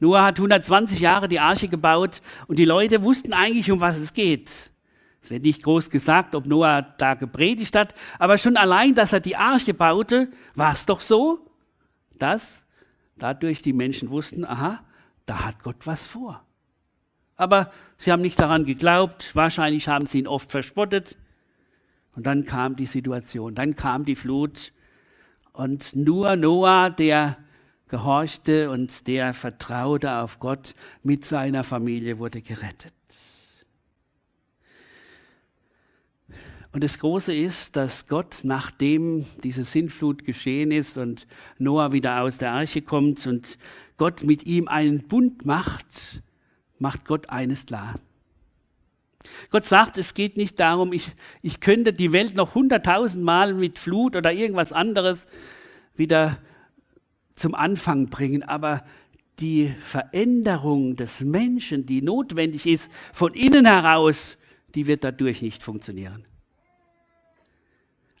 Noah 0.00 0.24
hat 0.24 0.38
120 0.38 0.98
Jahre 0.98 1.28
die 1.28 1.38
Arche 1.38 1.68
gebaut 1.68 2.22
und 2.48 2.58
die 2.58 2.64
Leute 2.64 3.04
wussten 3.04 3.32
eigentlich, 3.32 3.70
um 3.70 3.80
was 3.80 3.98
es 3.98 4.12
geht. 4.12 4.71
Es 5.22 5.30
wird 5.30 5.44
nicht 5.44 5.62
groß 5.62 5.88
gesagt, 5.88 6.34
ob 6.34 6.46
Noah 6.46 6.82
da 6.98 7.14
gepredigt 7.14 7.76
hat, 7.76 7.94
aber 8.18 8.38
schon 8.38 8.56
allein, 8.56 8.94
dass 8.94 9.12
er 9.12 9.20
die 9.20 9.36
Arche 9.36 9.72
baute, 9.72 10.28
war 10.56 10.72
es 10.72 10.84
doch 10.84 11.00
so, 11.00 11.46
dass 12.18 12.66
dadurch 13.16 13.62
die 13.62 13.72
Menschen 13.72 14.10
wussten, 14.10 14.44
aha, 14.44 14.82
da 15.26 15.44
hat 15.44 15.62
Gott 15.62 15.86
was 15.86 16.04
vor. 16.04 16.44
Aber 17.36 17.72
sie 17.96 18.10
haben 18.10 18.22
nicht 18.22 18.38
daran 18.38 18.64
geglaubt, 18.64 19.34
wahrscheinlich 19.34 19.88
haben 19.88 20.06
sie 20.06 20.18
ihn 20.18 20.26
oft 20.26 20.50
verspottet. 20.50 21.16
Und 22.14 22.26
dann 22.26 22.44
kam 22.44 22.76
die 22.76 22.86
Situation, 22.86 23.54
dann 23.54 23.74
kam 23.76 24.04
die 24.04 24.16
Flut. 24.16 24.72
Und 25.52 25.96
nur 25.96 26.36
Noah, 26.36 26.90
der 26.90 27.38
gehorchte 27.88 28.70
und 28.70 29.06
der 29.06 29.34
vertraute 29.34 30.14
auf 30.16 30.40
Gott 30.40 30.74
mit 31.02 31.24
seiner 31.24 31.64
Familie, 31.64 32.18
wurde 32.18 32.42
gerettet. 32.42 32.92
Und 36.72 36.82
das 36.82 36.98
Große 36.98 37.34
ist, 37.34 37.76
dass 37.76 38.06
Gott, 38.06 38.40
nachdem 38.44 39.26
diese 39.44 39.62
Sintflut 39.62 40.24
geschehen 40.24 40.70
ist 40.70 40.96
und 40.96 41.26
Noah 41.58 41.92
wieder 41.92 42.22
aus 42.22 42.38
der 42.38 42.52
Arche 42.52 42.80
kommt 42.80 43.26
und 43.26 43.58
Gott 43.98 44.22
mit 44.22 44.46
ihm 44.46 44.68
einen 44.68 45.06
Bund 45.06 45.44
macht, 45.44 46.22
macht 46.78 47.04
Gott 47.04 47.28
eines 47.28 47.66
klar. 47.66 48.00
Gott 49.50 49.66
sagt, 49.66 49.98
es 49.98 50.14
geht 50.14 50.36
nicht 50.38 50.58
darum, 50.58 50.92
ich, 50.92 51.10
ich 51.42 51.60
könnte 51.60 51.92
die 51.92 52.12
Welt 52.12 52.34
noch 52.34 52.54
hunderttausend 52.54 53.22
Mal 53.22 53.52
mit 53.52 53.78
Flut 53.78 54.16
oder 54.16 54.32
irgendwas 54.32 54.72
anderes 54.72 55.28
wieder 55.94 56.38
zum 57.36 57.54
Anfang 57.54 58.06
bringen, 58.06 58.42
aber 58.42 58.82
die 59.40 59.74
Veränderung 59.82 60.96
des 60.96 61.20
Menschen, 61.20 61.86
die 61.86 62.02
notwendig 62.02 62.66
ist, 62.66 62.90
von 63.12 63.34
innen 63.34 63.66
heraus, 63.66 64.36
die 64.74 64.86
wird 64.86 65.04
dadurch 65.04 65.42
nicht 65.42 65.62
funktionieren. 65.62 66.24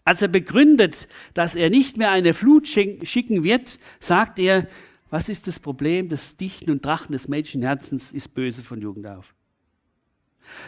Als 0.04 0.22
er 0.22 0.28
begründet, 0.28 1.08
dass 1.34 1.54
er 1.54 1.70
nicht 1.70 1.96
mehr 1.96 2.10
eine 2.10 2.34
Flut 2.34 2.68
schicken 2.68 3.44
wird, 3.44 3.78
sagt 4.00 4.38
er, 4.38 4.68
was 5.10 5.28
ist 5.28 5.46
das 5.46 5.60
Problem? 5.60 6.08
Das 6.08 6.36
Dichten 6.36 6.70
und 6.70 6.84
Drachen 6.84 7.12
des 7.12 7.28
Menschenherzens 7.28 8.12
ist 8.12 8.34
böse 8.34 8.62
von 8.62 8.80
Jugend 8.80 9.06
auf. 9.06 9.34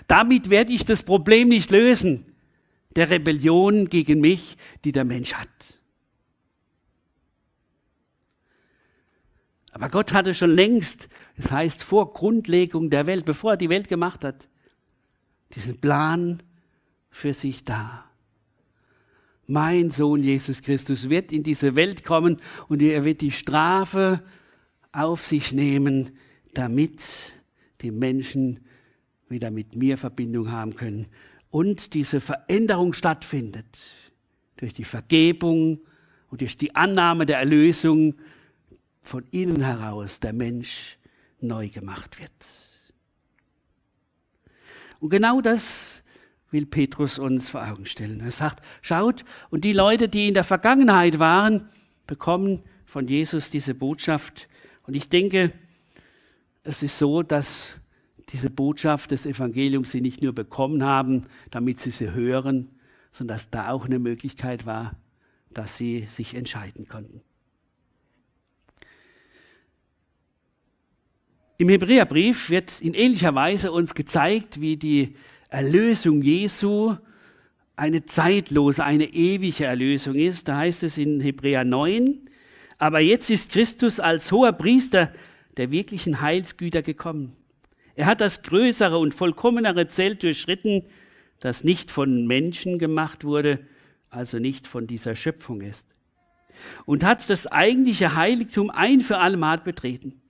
Damit 0.06 0.50
werde 0.50 0.72
ich 0.72 0.84
das 0.84 1.02
Problem 1.02 1.48
nicht 1.48 1.70
lösen, 1.70 2.26
der 2.94 3.10
Rebellion 3.10 3.88
gegen 3.88 4.20
mich, 4.20 4.56
die 4.84 4.92
der 4.92 5.04
Mensch 5.04 5.34
hat. 5.34 5.48
Aber 9.72 9.88
Gott 9.88 10.12
hatte 10.12 10.34
schon 10.34 10.52
längst, 10.52 11.08
es 11.36 11.50
heißt 11.50 11.82
vor 11.82 12.12
Grundlegung 12.12 12.90
der 12.90 13.08
Welt, 13.08 13.24
bevor 13.24 13.52
er 13.52 13.56
die 13.56 13.70
Welt 13.70 13.88
gemacht 13.88 14.24
hat, 14.24 14.48
diesen 15.56 15.80
Plan 15.80 16.42
für 17.10 17.34
sich 17.34 17.64
dar. 17.64 18.13
Mein 19.46 19.90
Sohn 19.90 20.22
Jesus 20.22 20.62
Christus 20.62 21.10
wird 21.10 21.32
in 21.32 21.42
diese 21.42 21.76
Welt 21.76 22.04
kommen 22.04 22.40
und 22.68 22.80
er 22.80 23.04
wird 23.04 23.20
die 23.20 23.30
Strafe 23.30 24.22
auf 24.92 25.26
sich 25.26 25.52
nehmen, 25.52 26.10
damit 26.54 27.02
die 27.80 27.90
Menschen 27.90 28.60
wieder 29.28 29.50
mit 29.50 29.76
mir 29.76 29.98
Verbindung 29.98 30.50
haben 30.50 30.74
können 30.76 31.06
und 31.50 31.94
diese 31.94 32.20
Veränderung 32.20 32.94
stattfindet 32.94 33.78
durch 34.56 34.72
die 34.72 34.84
Vergebung 34.84 35.80
und 36.30 36.40
durch 36.40 36.56
die 36.56 36.74
Annahme 36.74 37.26
der 37.26 37.38
Erlösung 37.38 38.14
von 39.02 39.24
innen 39.30 39.62
heraus 39.62 40.20
der 40.20 40.32
Mensch 40.32 40.98
neu 41.40 41.68
gemacht 41.68 42.18
wird. 42.18 42.32
Und 45.00 45.10
genau 45.10 45.40
das 45.40 46.02
will 46.54 46.64
Petrus 46.64 47.18
uns 47.18 47.50
vor 47.50 47.68
Augen 47.68 47.84
stellen. 47.84 48.20
Er 48.20 48.30
sagt, 48.30 48.64
schaut, 48.80 49.24
und 49.50 49.64
die 49.64 49.74
Leute, 49.74 50.08
die 50.08 50.28
in 50.28 50.34
der 50.34 50.44
Vergangenheit 50.44 51.18
waren, 51.18 51.68
bekommen 52.06 52.62
von 52.86 53.06
Jesus 53.08 53.50
diese 53.50 53.74
Botschaft. 53.74 54.48
Und 54.86 54.94
ich 54.94 55.08
denke, 55.08 55.52
es 56.62 56.82
ist 56.82 56.96
so, 56.96 57.22
dass 57.22 57.80
diese 58.30 58.50
Botschaft 58.50 59.10
des 59.10 59.26
Evangeliums 59.26 59.90
sie 59.90 60.00
nicht 60.00 60.22
nur 60.22 60.32
bekommen 60.32 60.84
haben, 60.84 61.26
damit 61.50 61.80
sie 61.80 61.90
sie 61.90 62.12
hören, 62.12 62.70
sondern 63.10 63.34
dass 63.34 63.50
da 63.50 63.70
auch 63.70 63.84
eine 63.84 63.98
Möglichkeit 63.98 64.64
war, 64.64 64.94
dass 65.52 65.76
sie 65.76 66.06
sich 66.08 66.34
entscheiden 66.34 66.86
konnten. 66.86 67.20
Im 71.58 71.68
Hebräerbrief 71.68 72.48
wird 72.48 72.80
in 72.80 72.94
ähnlicher 72.94 73.34
Weise 73.34 73.72
uns 73.72 73.94
gezeigt, 73.94 74.60
wie 74.60 74.76
die 74.76 75.16
Erlösung 75.48 76.22
Jesu 76.22 76.96
eine 77.76 78.04
zeitlose, 78.06 78.84
eine 78.84 79.12
ewige 79.12 79.64
Erlösung 79.64 80.14
ist. 80.14 80.48
Da 80.48 80.58
heißt 80.58 80.82
es 80.82 80.98
in 80.98 81.20
Hebräer 81.20 81.64
9, 81.64 82.30
aber 82.78 83.00
jetzt 83.00 83.30
ist 83.30 83.52
Christus 83.52 84.00
als 84.00 84.30
hoher 84.32 84.52
Priester 84.52 85.12
der 85.56 85.70
wirklichen 85.70 86.20
Heilsgüter 86.20 86.82
gekommen. 86.82 87.36
Er 87.96 88.06
hat 88.06 88.20
das 88.20 88.42
größere 88.42 88.98
und 88.98 89.14
vollkommenere 89.14 89.86
Zelt 89.88 90.22
durchschritten, 90.22 90.84
das 91.40 91.62
nicht 91.62 91.90
von 91.90 92.26
Menschen 92.26 92.78
gemacht 92.78 93.24
wurde, 93.24 93.60
also 94.10 94.38
nicht 94.38 94.66
von 94.66 94.86
dieser 94.86 95.14
Schöpfung 95.14 95.60
ist. 95.60 95.88
Und 96.86 97.04
hat 97.04 97.28
das 97.28 97.46
eigentliche 97.46 98.14
Heiligtum 98.14 98.70
ein 98.70 99.00
für 99.00 99.18
alle 99.18 99.36
Mal 99.36 99.58
betreten. 99.58 100.20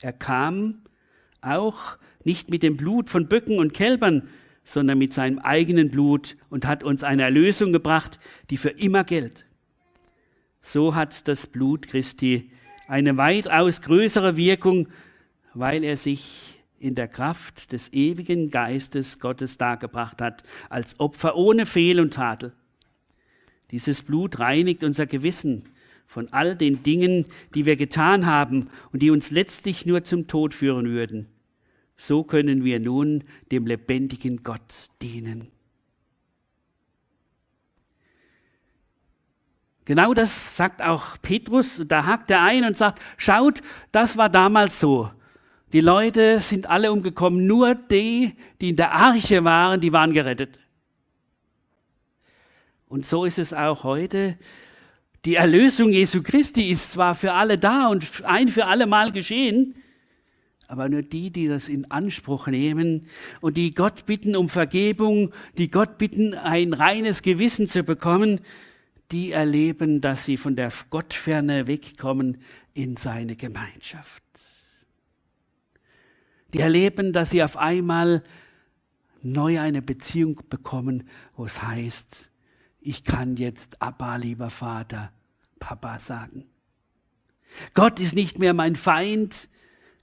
Er 0.00 0.12
kam 0.12 0.82
auch 1.40 1.98
nicht 2.28 2.50
mit 2.50 2.62
dem 2.62 2.76
Blut 2.76 3.08
von 3.08 3.26
Böcken 3.26 3.58
und 3.58 3.72
Kälbern, 3.72 4.28
sondern 4.62 4.98
mit 4.98 5.14
seinem 5.14 5.38
eigenen 5.38 5.90
Blut 5.90 6.36
und 6.50 6.66
hat 6.66 6.84
uns 6.84 7.02
eine 7.02 7.22
Erlösung 7.22 7.72
gebracht, 7.72 8.20
die 8.50 8.58
für 8.58 8.68
immer 8.68 9.02
gilt. 9.02 9.46
So 10.60 10.94
hat 10.94 11.26
das 11.26 11.46
Blut 11.46 11.88
Christi 11.88 12.50
eine 12.86 13.16
weitaus 13.16 13.80
größere 13.80 14.36
Wirkung, 14.36 14.88
weil 15.54 15.82
er 15.84 15.96
sich 15.96 16.60
in 16.78 16.94
der 16.94 17.08
Kraft 17.08 17.72
des 17.72 17.94
ewigen 17.94 18.50
Geistes 18.50 19.20
Gottes 19.20 19.56
dargebracht 19.56 20.20
hat, 20.20 20.42
als 20.68 21.00
Opfer 21.00 21.34
ohne 21.34 21.64
Fehl 21.64 21.98
und 21.98 22.12
Tadel. 22.12 22.52
Dieses 23.70 24.02
Blut 24.02 24.38
reinigt 24.38 24.84
unser 24.84 25.06
Gewissen 25.06 25.64
von 26.06 26.30
all 26.30 26.56
den 26.56 26.82
Dingen, 26.82 27.24
die 27.54 27.64
wir 27.64 27.76
getan 27.76 28.26
haben 28.26 28.68
und 28.92 29.00
die 29.00 29.10
uns 29.10 29.30
letztlich 29.30 29.86
nur 29.86 30.04
zum 30.04 30.26
Tod 30.26 30.52
führen 30.52 30.90
würden. 30.90 31.28
So 31.98 32.22
können 32.22 32.64
wir 32.64 32.78
nun 32.78 33.24
dem 33.50 33.66
lebendigen 33.66 34.44
Gott 34.44 34.88
dienen. 35.02 35.48
Genau 39.84 40.14
das 40.14 40.54
sagt 40.54 40.80
auch 40.80 41.20
Petrus. 41.20 41.82
Da 41.86 42.06
hakt 42.06 42.30
er 42.30 42.42
ein 42.42 42.64
und 42.64 42.76
sagt, 42.76 43.02
schaut, 43.16 43.62
das 43.90 44.16
war 44.16 44.28
damals 44.28 44.78
so. 44.78 45.10
Die 45.72 45.80
Leute 45.80 46.38
sind 46.40 46.70
alle 46.70 46.92
umgekommen, 46.92 47.46
nur 47.46 47.74
die, 47.74 48.36
die 48.60 48.70
in 48.70 48.76
der 48.76 48.92
Arche 48.92 49.42
waren, 49.44 49.80
die 49.80 49.92
waren 49.92 50.12
gerettet. 50.12 50.58
Und 52.86 53.06
so 53.06 53.24
ist 53.24 53.38
es 53.38 53.52
auch 53.52 53.82
heute. 53.82 54.38
Die 55.24 55.34
Erlösung 55.34 55.90
Jesu 55.90 56.22
Christi 56.22 56.70
ist 56.70 56.92
zwar 56.92 57.14
für 57.14 57.32
alle 57.32 57.58
da 57.58 57.88
und 57.88 58.06
ein 58.24 58.48
für 58.48 58.66
alle 58.66 58.86
Mal 58.86 59.10
geschehen, 59.10 59.74
aber 60.68 60.90
nur 60.90 61.02
die, 61.02 61.30
die 61.30 61.48
das 61.48 61.68
in 61.68 61.90
Anspruch 61.90 62.46
nehmen 62.46 63.06
und 63.40 63.56
die 63.56 63.74
Gott 63.74 64.04
bitten 64.04 64.36
um 64.36 64.50
Vergebung, 64.50 65.32
die 65.56 65.70
Gott 65.70 65.96
bitten, 65.96 66.34
ein 66.34 66.74
reines 66.74 67.22
Gewissen 67.22 67.66
zu 67.66 67.82
bekommen, 67.82 68.40
die 69.10 69.32
erleben, 69.32 70.02
dass 70.02 70.26
sie 70.26 70.36
von 70.36 70.54
der 70.54 70.70
Gottferne 70.90 71.66
wegkommen 71.66 72.42
in 72.74 72.96
seine 72.96 73.34
Gemeinschaft. 73.34 74.22
Die 76.52 76.60
erleben, 76.60 77.14
dass 77.14 77.30
sie 77.30 77.42
auf 77.42 77.56
einmal 77.56 78.22
neu 79.22 79.58
eine 79.60 79.80
Beziehung 79.80 80.42
bekommen, 80.50 81.08
wo 81.34 81.46
es 81.46 81.62
heißt, 81.62 82.30
ich 82.80 83.04
kann 83.04 83.36
jetzt 83.36 83.80
Abba, 83.80 84.16
lieber 84.16 84.50
Vater, 84.50 85.12
Papa 85.58 85.98
sagen. 85.98 86.44
Gott 87.72 88.00
ist 88.00 88.14
nicht 88.14 88.38
mehr 88.38 88.52
mein 88.52 88.76
Feind, 88.76 89.48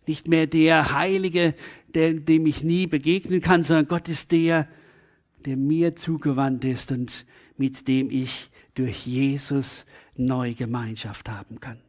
nicht 0.07 0.27
mehr 0.27 0.47
der 0.47 0.93
Heilige, 0.93 1.53
der, 1.93 2.13
dem 2.13 2.45
ich 2.45 2.63
nie 2.63 2.87
begegnen 2.87 3.41
kann, 3.41 3.63
sondern 3.63 3.87
Gott 3.87 4.09
ist 4.09 4.31
der, 4.31 4.67
der 5.45 5.57
mir 5.57 5.95
zugewandt 5.95 6.63
ist 6.65 6.91
und 6.91 7.25
mit 7.57 7.87
dem 7.87 8.09
ich 8.11 8.49
durch 8.73 9.05
Jesus 9.05 9.85
neue 10.15 10.53
Gemeinschaft 10.53 11.29
haben 11.29 11.59
kann. 11.59 11.79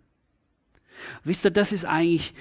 Wisst 1.25 1.45
ihr, 1.45 1.51
das 1.51 1.73
ist 1.73 1.85
eigentlich 1.85 2.33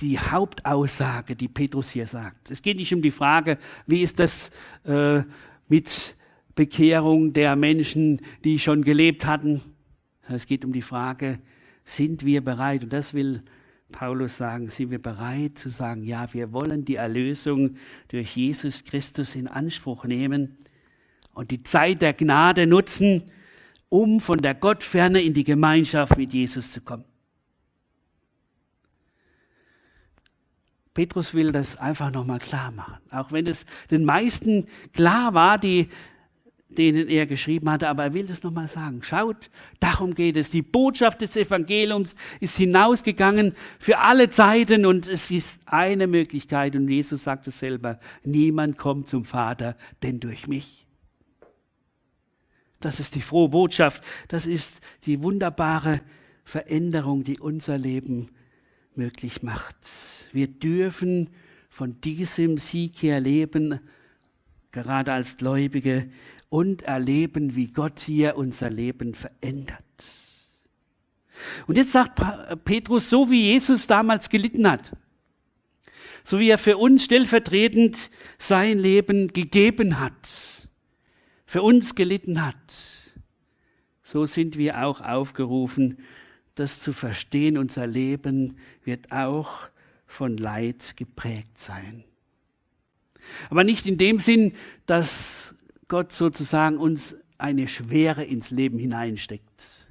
die 0.00 0.18
Hauptaussage, 0.18 1.36
die 1.36 1.48
Petrus 1.48 1.90
hier 1.90 2.06
sagt. 2.06 2.50
Es 2.50 2.62
geht 2.62 2.76
nicht 2.76 2.92
um 2.92 3.02
die 3.02 3.10
Frage, 3.10 3.58
wie 3.86 4.02
ist 4.02 4.18
das 4.18 4.50
äh, 4.84 5.22
mit 5.68 6.16
Bekehrung 6.54 7.32
der 7.32 7.56
Menschen, 7.56 8.20
die 8.44 8.58
schon 8.58 8.82
gelebt 8.82 9.26
hatten. 9.26 9.60
Es 10.28 10.46
geht 10.46 10.64
um 10.64 10.72
die 10.72 10.82
Frage, 10.82 11.38
sind 11.84 12.24
wir 12.24 12.42
bereit? 12.42 12.84
Und 12.84 12.92
das 12.92 13.14
will 13.14 13.42
Paulus 13.94 14.36
sagen, 14.36 14.68
sind 14.68 14.90
wir 14.90 15.00
bereit 15.00 15.56
zu 15.56 15.68
sagen, 15.68 16.02
ja, 16.02 16.34
wir 16.34 16.52
wollen 16.52 16.84
die 16.84 16.96
Erlösung 16.96 17.76
durch 18.08 18.34
Jesus 18.34 18.82
Christus 18.82 19.36
in 19.36 19.46
Anspruch 19.46 20.04
nehmen 20.04 20.58
und 21.32 21.52
die 21.52 21.62
Zeit 21.62 22.02
der 22.02 22.12
Gnade 22.12 22.66
nutzen, 22.66 23.30
um 23.88 24.18
von 24.18 24.38
der 24.38 24.56
Gottferne 24.56 25.22
in 25.22 25.32
die 25.32 25.44
Gemeinschaft 25.44 26.16
mit 26.16 26.32
Jesus 26.32 26.72
zu 26.72 26.80
kommen. 26.80 27.04
Petrus 30.92 31.32
will 31.32 31.52
das 31.52 31.76
einfach 31.76 32.10
nochmal 32.10 32.40
klar 32.40 32.72
machen. 32.72 32.98
Auch 33.12 33.30
wenn 33.30 33.46
es 33.46 33.64
den 33.92 34.04
meisten 34.04 34.66
klar 34.92 35.34
war, 35.34 35.56
die, 35.56 35.88
denen 36.78 37.08
er 37.08 37.26
geschrieben 37.26 37.70
hatte, 37.70 37.88
aber 37.88 38.04
er 38.04 38.14
will 38.14 38.26
das 38.26 38.42
nochmal 38.42 38.68
sagen. 38.68 39.02
Schaut, 39.02 39.50
darum 39.80 40.14
geht 40.14 40.36
es. 40.36 40.50
Die 40.50 40.62
Botschaft 40.62 41.20
des 41.20 41.36
Evangeliums 41.36 42.14
ist 42.40 42.56
hinausgegangen 42.56 43.54
für 43.78 43.98
alle 43.98 44.28
Zeiten 44.28 44.86
und 44.86 45.08
es 45.08 45.30
ist 45.30 45.62
eine 45.66 46.06
Möglichkeit 46.06 46.76
und 46.76 46.88
Jesus 46.88 47.24
sagt 47.24 47.46
es 47.46 47.58
selber, 47.58 47.98
niemand 48.22 48.78
kommt 48.78 49.08
zum 49.08 49.24
Vater, 49.24 49.76
denn 50.02 50.20
durch 50.20 50.46
mich. 50.46 50.86
Das 52.80 53.00
ist 53.00 53.14
die 53.14 53.22
frohe 53.22 53.48
Botschaft. 53.48 54.04
Das 54.28 54.46
ist 54.46 54.80
die 55.06 55.22
wunderbare 55.22 56.02
Veränderung, 56.44 57.24
die 57.24 57.38
unser 57.38 57.78
Leben 57.78 58.28
möglich 58.94 59.42
macht. 59.42 59.74
Wir 60.32 60.48
dürfen 60.48 61.30
von 61.70 62.00
diesem 62.02 62.58
Sieg 62.58 63.02
her 63.02 63.20
leben, 63.20 63.80
gerade 64.70 65.12
als 65.12 65.36
Gläubige, 65.36 66.10
und 66.48 66.82
erleben, 66.82 67.56
wie 67.56 67.68
Gott 67.68 68.00
hier 68.00 68.36
unser 68.36 68.70
Leben 68.70 69.14
verändert. 69.14 69.82
Und 71.66 71.76
jetzt 71.76 71.92
sagt 71.92 72.20
Petrus, 72.64 73.10
so 73.10 73.30
wie 73.30 73.52
Jesus 73.52 73.86
damals 73.86 74.28
gelitten 74.28 74.70
hat, 74.70 74.96
so 76.24 76.38
wie 76.38 76.48
er 76.48 76.58
für 76.58 76.78
uns 76.78 77.04
stellvertretend 77.04 78.10
sein 78.38 78.78
Leben 78.78 79.28
gegeben 79.28 79.98
hat, 79.98 80.28
für 81.46 81.62
uns 81.62 81.94
gelitten 81.94 82.44
hat, 82.44 82.56
so 84.02 84.26
sind 84.26 84.56
wir 84.56 84.84
auch 84.84 85.00
aufgerufen, 85.00 85.98
das 86.54 86.80
zu 86.80 86.92
verstehen. 86.92 87.58
Unser 87.58 87.86
Leben 87.86 88.58
wird 88.84 89.10
auch 89.10 89.68
von 90.06 90.36
Leid 90.36 90.96
geprägt 90.96 91.58
sein. 91.58 92.04
Aber 93.50 93.64
nicht 93.64 93.86
in 93.86 93.98
dem 93.98 94.20
Sinn, 94.20 94.52
dass 94.86 95.53
Gott 95.94 96.10
sozusagen 96.10 96.78
uns 96.78 97.16
eine 97.38 97.68
Schwere 97.68 98.24
ins 98.24 98.50
Leben 98.50 98.80
hineinsteckt. 98.80 99.86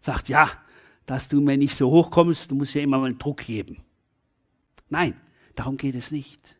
Sagt, 0.00 0.28
ja, 0.28 0.50
dass 1.06 1.28
du 1.28 1.40
mir 1.40 1.56
nicht 1.56 1.76
so 1.76 1.88
hochkommst, 1.88 2.50
du 2.50 2.56
musst 2.56 2.74
ja 2.74 2.82
immer 2.82 2.98
mal 2.98 3.06
einen 3.06 3.18
Druck 3.20 3.44
geben. 3.46 3.76
Nein, 4.88 5.14
darum 5.54 5.76
geht 5.76 5.94
es 5.94 6.10
nicht. 6.10 6.56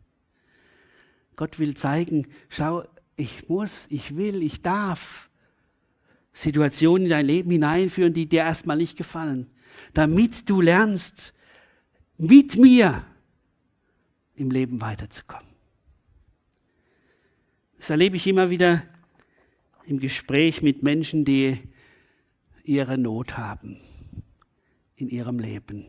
Gott 1.34 1.58
will 1.58 1.74
zeigen, 1.74 2.28
schau, 2.48 2.84
ich 3.16 3.48
muss, 3.48 3.88
ich 3.90 4.16
will, 4.16 4.40
ich 4.40 4.62
darf 4.62 5.30
Situationen 6.32 7.06
in 7.06 7.10
dein 7.10 7.26
Leben 7.26 7.50
hineinführen, 7.50 8.12
die 8.12 8.28
dir 8.28 8.42
erstmal 8.42 8.76
nicht 8.76 8.96
gefallen, 8.96 9.48
damit 9.94 10.48
du 10.48 10.60
lernst, 10.60 11.34
mit 12.18 12.56
mir 12.56 13.02
im 14.36 14.52
Leben 14.52 14.80
weiterzukommen. 14.80 15.49
Das 17.80 17.88
erlebe 17.88 18.16
ich 18.16 18.26
immer 18.26 18.50
wieder 18.50 18.82
im 19.86 20.00
Gespräch 20.00 20.60
mit 20.60 20.82
Menschen, 20.82 21.24
die 21.24 21.58
ihre 22.62 22.98
Not 22.98 23.38
haben 23.38 23.78
in 24.96 25.08
ihrem 25.08 25.38
Leben. 25.38 25.86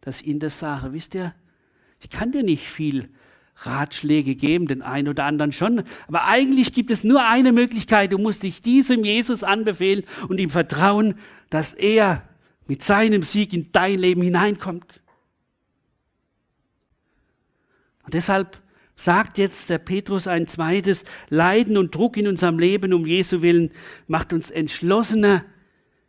Dass 0.00 0.22
ihnen 0.22 0.40
das 0.40 0.58
sage, 0.58 0.94
wisst 0.94 1.14
ihr, 1.14 1.34
ich 2.00 2.08
kann 2.08 2.32
dir 2.32 2.42
nicht 2.42 2.66
viel 2.66 3.10
Ratschläge 3.56 4.36
geben, 4.36 4.66
den 4.66 4.80
einen 4.80 5.06
oder 5.06 5.24
anderen 5.24 5.52
schon, 5.52 5.84
aber 6.08 6.24
eigentlich 6.24 6.72
gibt 6.72 6.90
es 6.90 7.04
nur 7.04 7.22
eine 7.22 7.52
Möglichkeit, 7.52 8.14
du 8.14 8.16
musst 8.16 8.42
dich 8.42 8.62
diesem 8.62 9.04
Jesus 9.04 9.44
anbefehlen 9.44 10.04
und 10.28 10.40
ihm 10.40 10.48
vertrauen, 10.48 11.16
dass 11.50 11.74
er 11.74 12.26
mit 12.66 12.82
seinem 12.82 13.22
Sieg 13.22 13.52
in 13.52 13.70
dein 13.70 13.98
Leben 13.98 14.22
hineinkommt. 14.22 15.02
Und 18.02 18.14
deshalb 18.14 18.62
sagt 18.94 19.38
jetzt 19.38 19.70
der 19.70 19.78
Petrus 19.78 20.26
ein 20.26 20.46
zweites, 20.46 21.04
Leiden 21.28 21.76
und 21.76 21.94
Druck 21.94 22.16
in 22.16 22.28
unserem 22.28 22.58
Leben 22.58 22.92
um 22.92 23.06
Jesu 23.06 23.42
willen 23.42 23.70
macht 24.06 24.32
uns 24.32 24.50
entschlossener, 24.50 25.44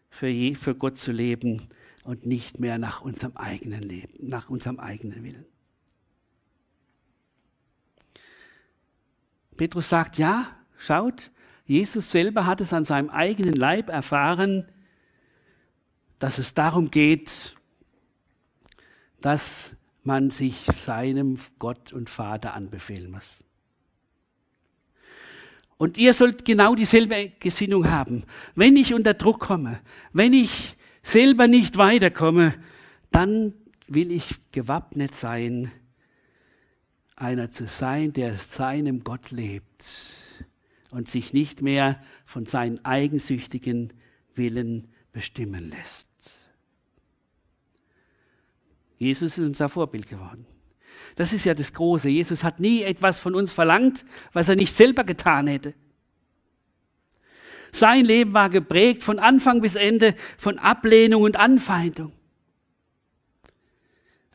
für, 0.09 0.27
je, 0.27 0.55
für 0.55 0.75
Gott 0.75 0.99
zu 0.99 1.11
leben 1.11 1.69
und 2.03 2.25
nicht 2.25 2.59
mehr 2.59 2.77
nach 2.77 3.01
unserem 3.01 3.35
eigenen 3.35 3.81
Leben, 3.81 4.13
nach 4.27 4.49
unserem 4.49 4.79
eigenen 4.79 5.23
Willen. 5.23 5.45
Petrus 9.57 9.89
sagt, 9.89 10.17
ja, 10.17 10.55
schaut, 10.77 11.31
Jesus 11.65 12.11
selber 12.11 12.45
hat 12.45 12.61
es 12.61 12.73
an 12.73 12.83
seinem 12.83 13.09
eigenen 13.09 13.53
Leib 13.53 13.89
erfahren, 13.89 14.67
dass 16.19 16.37
es 16.37 16.53
darum 16.53 16.91
geht, 16.91 17.55
dass 19.21 19.75
man 20.03 20.29
sich 20.29 20.65
seinem 20.85 21.37
Gott 21.59 21.93
und 21.93 22.09
Vater 22.09 22.53
anbefehlen 22.53 23.11
muss. 23.11 23.43
Und 25.77 25.97
ihr 25.97 26.13
sollt 26.13 26.45
genau 26.45 26.75
dieselbe 26.75 27.31
Gesinnung 27.39 27.89
haben. 27.89 28.23
Wenn 28.55 28.77
ich 28.77 28.93
unter 28.93 29.13
Druck 29.13 29.39
komme, 29.39 29.79
wenn 30.13 30.33
ich 30.33 30.77
selber 31.01 31.47
nicht 31.47 31.77
weiterkomme, 31.77 32.53
dann 33.11 33.53
will 33.87 34.11
ich 34.11 34.35
gewappnet 34.51 35.15
sein, 35.15 35.71
einer 37.15 37.51
zu 37.51 37.67
sein, 37.67 38.13
der 38.13 38.35
seinem 38.35 39.03
Gott 39.03 39.31
lebt 39.31 39.85
und 40.91 41.09
sich 41.09 41.33
nicht 41.33 41.61
mehr 41.61 42.01
von 42.25 42.45
seinen 42.45 42.83
eigensüchtigen 42.85 43.93
Willen 44.35 44.87
bestimmen 45.11 45.69
lässt. 45.69 46.12
Jesus 49.03 49.37
ist 49.37 49.45
unser 49.45 49.69
Vorbild 49.69 50.07
geworden. 50.07 50.45
Das 51.15 51.33
ist 51.33 51.45
ja 51.45 51.53
das 51.53 51.73
Große. 51.73 52.09
Jesus 52.09 52.43
hat 52.43 52.59
nie 52.59 52.81
etwas 52.81 53.19
von 53.19 53.35
uns 53.35 53.51
verlangt, 53.51 54.05
was 54.31 54.49
er 54.49 54.55
nicht 54.55 54.73
selber 54.73 55.03
getan 55.03 55.47
hätte. 55.47 55.73
Sein 57.71 58.05
Leben 58.05 58.33
war 58.33 58.49
geprägt 58.49 59.03
von 59.03 59.19
Anfang 59.19 59.61
bis 59.61 59.75
Ende 59.75 60.15
von 60.37 60.59
Ablehnung 60.59 61.23
und 61.23 61.37
Anfeindung. 61.37 62.11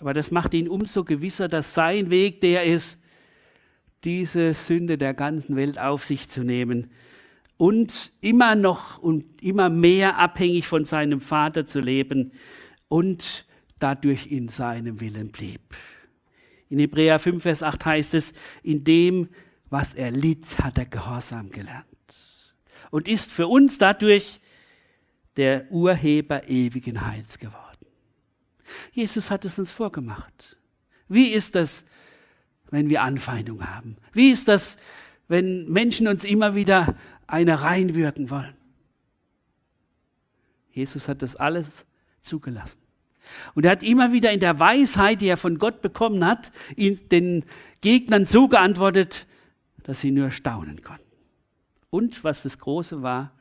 Aber 0.01 0.13
das 0.13 0.31
macht 0.31 0.55
ihn 0.55 0.69
umso 0.69 1.05
gewisser, 1.05 1.49
dass 1.49 1.75
sein 1.75 2.11
Weg 2.11 2.41
der 2.41 2.65
ist, 2.65 3.01
diese 4.05 4.55
Sünde 4.55 4.99
der 4.99 5.15
ganzen 5.15 5.57
Welt 5.57 5.79
auf 5.79 6.05
sich 6.05 6.29
zu 6.29 6.45
nehmen 6.45 6.91
und 7.57 8.13
immer 8.21 8.55
noch 8.55 8.99
und 8.99 9.43
immer 9.43 9.71
mehr 9.71 10.19
abhängig 10.19 10.69
von 10.69 10.85
seinem 10.85 11.21
Vater 11.21 11.67
zu 11.67 11.81
leben 11.81 12.33
und 12.89 13.48
dadurch 13.79 14.27
in 14.27 14.49
seinem 14.49 15.01
Willen 15.01 15.31
blieb. 15.31 15.61
In 16.69 16.79
Hebräer 16.79 17.19
5, 17.19 17.43
Vers 17.43 17.63
8 17.63 17.85
heißt 17.85 18.15
es, 18.15 18.33
in 18.63 18.85
dem, 18.85 19.29
was 19.71 19.95
er 19.95 20.11
litt, 20.11 20.59
hat 20.59 20.79
er 20.79 20.87
Gehorsam 20.87 21.51
gelernt 21.51 21.87
und 22.91 23.09
ist 23.09 23.33
für 23.33 23.47
uns 23.47 23.79
dadurch 23.79 24.41
der 25.37 25.71
Urheber 25.71 26.49
ewigen 26.49 27.07
Heils 27.07 27.39
geworden. 27.39 27.87
Jesus 28.93 29.31
hat 29.31 29.45
es 29.45 29.59
uns 29.59 29.71
vorgemacht. 29.71 30.57
Wie 31.09 31.29
ist 31.29 31.55
das, 31.55 31.85
wenn 32.71 32.91
wir 32.91 33.03
Anfeindung 33.03 33.67
haben? 33.67 33.97
Wie 34.13 34.31
ist 34.31 34.49
das, 34.49 34.77
wenn 35.27 35.69
Menschen 35.69 36.09
uns 36.09 36.25
immer 36.25 36.55
wieder 36.55 36.97
eine 37.27 37.63
reinwirken 37.63 38.31
wollen? 38.31 38.57
Jesus 40.71 41.09
hat 41.09 41.23
das 41.23 41.37
alles 41.37 41.87
zugelassen. 42.21 42.81
Und 43.55 43.65
er 43.65 43.73
hat 43.73 43.83
immer 43.83 44.13
wieder 44.13 44.33
in 44.33 44.41
der 44.41 44.59
Weisheit, 44.59 45.21
die 45.21 45.29
er 45.29 45.37
von 45.37 45.59
Gott 45.59 45.83
bekommen 45.83 46.25
hat, 46.25 46.53
den 46.77 47.45
Gegnern 47.81 48.27
so 48.27 48.49
geantwortet, 48.49 49.27
dass 49.83 50.01
sie 50.01 50.11
nur 50.11 50.31
staunen 50.31 50.83
konnten. 50.83 51.03
Und 51.91 52.25
was 52.25 52.43
das 52.43 52.59
Große 52.59 53.03
war, 53.03 53.33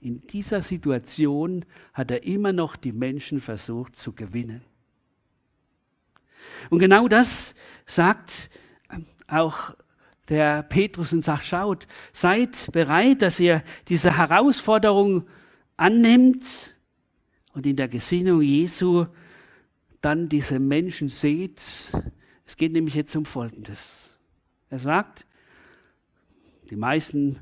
in 0.00 0.20
dieser 0.26 0.60
Situation 0.60 1.64
hat 1.94 2.10
er 2.10 2.24
immer 2.24 2.52
noch 2.52 2.76
die 2.76 2.92
Menschen 2.92 3.40
versucht 3.40 3.96
zu 3.96 4.12
gewinnen. 4.12 4.60
Und 6.68 6.78
genau 6.78 7.08
das 7.08 7.54
sagt 7.86 8.50
auch 9.26 9.74
der 10.28 10.62
Petrus 10.62 11.12
und 11.12 11.22
sagt, 11.22 11.46
schaut, 11.46 11.86
seid 12.12 12.70
bereit, 12.72 13.22
dass 13.22 13.40
ihr 13.40 13.62
diese 13.88 14.16
Herausforderung 14.16 15.26
annimmt 15.76 16.78
und 17.52 17.66
in 17.66 17.76
der 17.76 17.88
Gesinnung 17.88 18.42
Jesu 18.42 19.06
dann 20.04 20.28
diese 20.28 20.58
Menschen 20.58 21.08
seht. 21.08 21.62
Es 22.44 22.56
geht 22.56 22.72
nämlich 22.72 22.94
jetzt 22.94 23.16
um 23.16 23.24
Folgendes. 23.24 24.18
Er 24.68 24.78
sagt, 24.78 25.26
die 26.68 26.76
meisten 26.76 27.38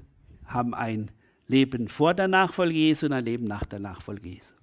haben 0.46 0.74
ein 0.74 1.10
Leben 1.48 1.88
vor 1.88 2.14
der 2.14 2.28
Nachfolge 2.28 2.74
Jesu 2.74 3.06
und 3.06 3.12
ein 3.12 3.24
Leben 3.24 3.46
nach 3.46 3.64
der 3.64 3.80
Nachfolge 3.80 4.28
Jesu. 4.28 4.54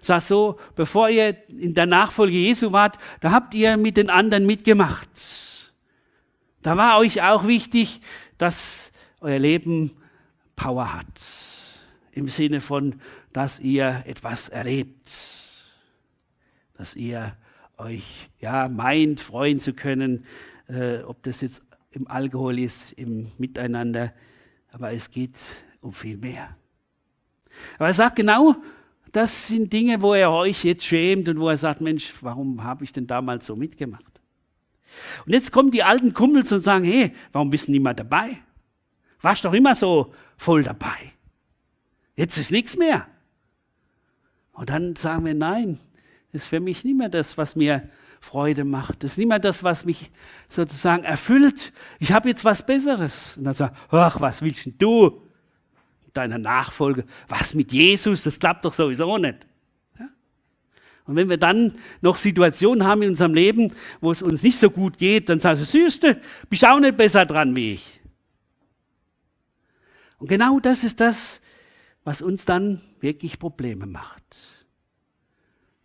Sag 0.00 0.22
so, 0.22 0.58
bevor 0.74 1.08
ihr 1.10 1.36
in 1.48 1.74
der 1.74 1.86
Nachfolge 1.86 2.36
Jesu 2.36 2.72
wart, 2.72 2.98
da 3.20 3.30
habt 3.30 3.54
ihr 3.54 3.76
mit 3.76 3.96
den 3.96 4.10
anderen 4.10 4.46
mitgemacht. 4.46 5.08
Da 6.62 6.76
war 6.76 6.98
euch 6.98 7.22
auch 7.22 7.46
wichtig, 7.46 8.00
dass 8.38 8.90
euer 9.20 9.38
Leben 9.38 9.92
Power 10.56 10.94
hat. 10.94 11.06
Im 12.12 12.28
Sinne 12.28 12.60
von, 12.60 13.00
dass 13.32 13.60
ihr 13.60 14.02
etwas 14.06 14.48
erlebt. 14.48 15.37
Dass 16.78 16.96
ihr 16.96 17.36
euch 17.76 18.30
ja 18.40 18.68
meint, 18.68 19.20
freuen 19.20 19.58
zu 19.58 19.74
können, 19.74 20.24
äh, 20.68 21.00
ob 21.02 21.22
das 21.22 21.42
jetzt 21.42 21.62
im 21.90 22.08
Alkohol 22.08 22.58
ist, 22.58 22.92
im 22.92 23.30
Miteinander. 23.36 24.14
Aber 24.70 24.92
es 24.92 25.10
geht 25.10 25.36
um 25.80 25.92
viel 25.92 26.16
mehr. 26.16 26.56
Aber 27.76 27.88
er 27.88 27.94
sagt 27.94 28.16
genau, 28.16 28.56
das 29.12 29.48
sind 29.48 29.72
Dinge, 29.72 30.02
wo 30.02 30.14
er 30.14 30.30
euch 30.30 30.64
jetzt 30.64 30.84
schämt 30.84 31.28
und 31.28 31.40
wo 31.40 31.48
er 31.48 31.56
sagt, 31.56 31.80
Mensch, 31.80 32.12
warum 32.20 32.62
habe 32.62 32.84
ich 32.84 32.92
denn 32.92 33.06
damals 33.06 33.46
so 33.46 33.56
mitgemacht? 33.56 34.04
Und 35.26 35.32
jetzt 35.32 35.52
kommen 35.52 35.70
die 35.70 35.82
alten 35.82 36.14
Kumpels 36.14 36.52
und 36.52 36.60
sagen, 36.60 36.84
hey, 36.84 37.12
warum 37.32 37.50
bist 37.50 37.68
du 37.68 37.72
nicht 37.72 37.82
mehr 37.82 37.94
dabei? 37.94 38.38
Warst 39.20 39.44
doch 39.44 39.52
immer 39.52 39.74
so 39.74 40.12
voll 40.36 40.62
dabei. 40.62 40.96
Jetzt 42.16 42.38
ist 42.38 42.50
nichts 42.50 42.76
mehr. 42.76 43.06
Und 44.52 44.70
dann 44.70 44.96
sagen 44.96 45.24
wir, 45.24 45.34
nein, 45.34 45.78
ist 46.32 46.46
für 46.46 46.60
mich 46.60 46.84
nicht 46.84 46.96
mehr 46.96 47.08
das, 47.08 47.38
was 47.38 47.56
mir 47.56 47.88
Freude 48.20 48.64
macht. 48.64 49.02
Das 49.02 49.12
ist 49.12 49.18
nicht 49.18 49.28
mehr 49.28 49.38
das, 49.38 49.62
was 49.62 49.84
mich 49.84 50.10
sozusagen 50.48 51.04
erfüllt. 51.04 51.72
Ich 51.98 52.12
habe 52.12 52.28
jetzt 52.28 52.44
was 52.44 52.66
Besseres. 52.66 53.36
Und 53.36 53.44
dann 53.44 53.54
sagt, 53.54 53.76
ach, 53.90 54.20
was 54.20 54.42
willst 54.42 54.68
du? 54.78 55.22
deiner 56.18 56.38
Nachfolge. 56.38 57.04
Was 57.28 57.54
mit 57.54 57.72
Jesus? 57.72 58.24
Das 58.24 58.38
klappt 58.38 58.64
doch 58.64 58.74
sowieso 58.74 59.16
nicht. 59.18 59.46
Ja? 59.98 60.08
Und 61.06 61.16
wenn 61.16 61.28
wir 61.28 61.38
dann 61.38 61.76
noch 62.00 62.16
Situationen 62.16 62.84
haben 62.84 63.02
in 63.02 63.10
unserem 63.10 63.34
Leben, 63.34 63.72
wo 64.00 64.10
es 64.10 64.22
uns 64.22 64.42
nicht 64.42 64.58
so 64.58 64.70
gut 64.70 64.98
geht, 64.98 65.28
dann 65.28 65.38
sagst 65.38 65.62
du, 65.62 65.66
Süßte, 65.66 66.20
bist 66.50 66.66
auch 66.66 66.80
nicht 66.80 66.96
besser 66.96 67.24
dran 67.24 67.54
wie 67.54 67.74
ich. 67.74 68.00
Und 70.18 70.28
genau 70.28 70.58
das 70.58 70.82
ist 70.82 71.00
das, 71.00 71.40
was 72.02 72.22
uns 72.22 72.44
dann 72.44 72.80
wirklich 73.00 73.38
Probleme 73.38 73.86
macht. 73.86 74.24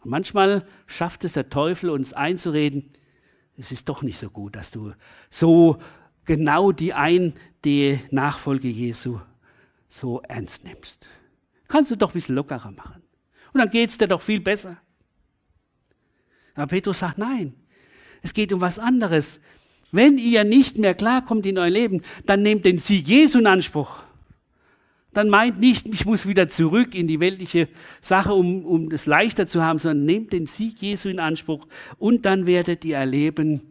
Und 0.04 0.10
manchmal 0.10 0.66
schafft 0.86 1.24
es 1.24 1.34
der 1.34 1.50
Teufel, 1.50 1.89
uns 1.89 2.13
einzureden, 2.13 2.92
es 3.58 3.72
ist 3.72 3.88
doch 3.88 4.02
nicht 4.02 4.18
so 4.18 4.30
gut, 4.30 4.56
dass 4.56 4.72
du 4.72 4.94
so 5.30 5.78
genau 6.26 6.72
die 6.72 6.94
ein, 6.94 7.34
die 7.63 8.00
Nachfolge 8.12 8.68
Jesu 8.68 9.20
so 9.88 10.22
ernst 10.22 10.63
nimmst. 10.63 11.10
Kannst 11.68 11.92
du 11.92 11.96
doch 11.96 12.10
ein 12.10 12.13
bisschen 12.13 12.36
lockerer 12.36 12.72
machen. 12.72 13.04
Und 13.54 13.60
dann 13.60 13.70
geht 13.70 13.89
es 13.89 13.98
dir 13.98 14.08
doch 14.08 14.22
viel 14.22 14.42
besser. 14.42 14.78
Aber 16.56 16.68
Petrus 16.68 17.00
sagt, 17.00 17.18
nein, 17.18 17.54
es 18.22 18.34
geht 18.34 18.52
um 18.52 18.62
was 18.62 18.80
anderes. 18.80 19.39
Wenn 19.92 20.18
ihr 20.18 20.44
nicht 20.44 20.78
mehr 20.78 20.96
klarkommt 20.96 21.46
in 21.46 21.58
euer 21.58 21.70
Leben, 21.70 22.02
dann 22.26 22.42
nehmt 22.42 22.66
den 22.66 22.80
Sieg 22.80 23.08
Jesu 23.08 23.39
in 23.39 23.48
Anspruch. 23.48 24.02
Dann 25.13 25.30
meint 25.30 25.60
nicht, 25.60 25.88
ich 25.88 26.06
muss 26.06 26.26
wieder 26.26 26.49
zurück 26.49 26.95
in 26.95 27.08
die 27.08 27.19
weltliche 27.19 27.67
Sache, 28.02 28.34
um, 28.34 28.65
um 28.65 28.91
es 28.91 29.06
leichter 29.06 29.45
zu 29.47 29.63
haben, 29.63 29.80
sondern 29.80 30.06
nehmt 30.06 30.34
den 30.34 30.47
Sieg 30.47 30.82
Jesu 30.82 31.10
in 31.10 31.19
Anspruch 31.19 31.67
und 31.97 32.26
dann 32.26 32.45
werdet 32.45 32.84
ihr 32.84 32.97
erleben, 32.97 33.62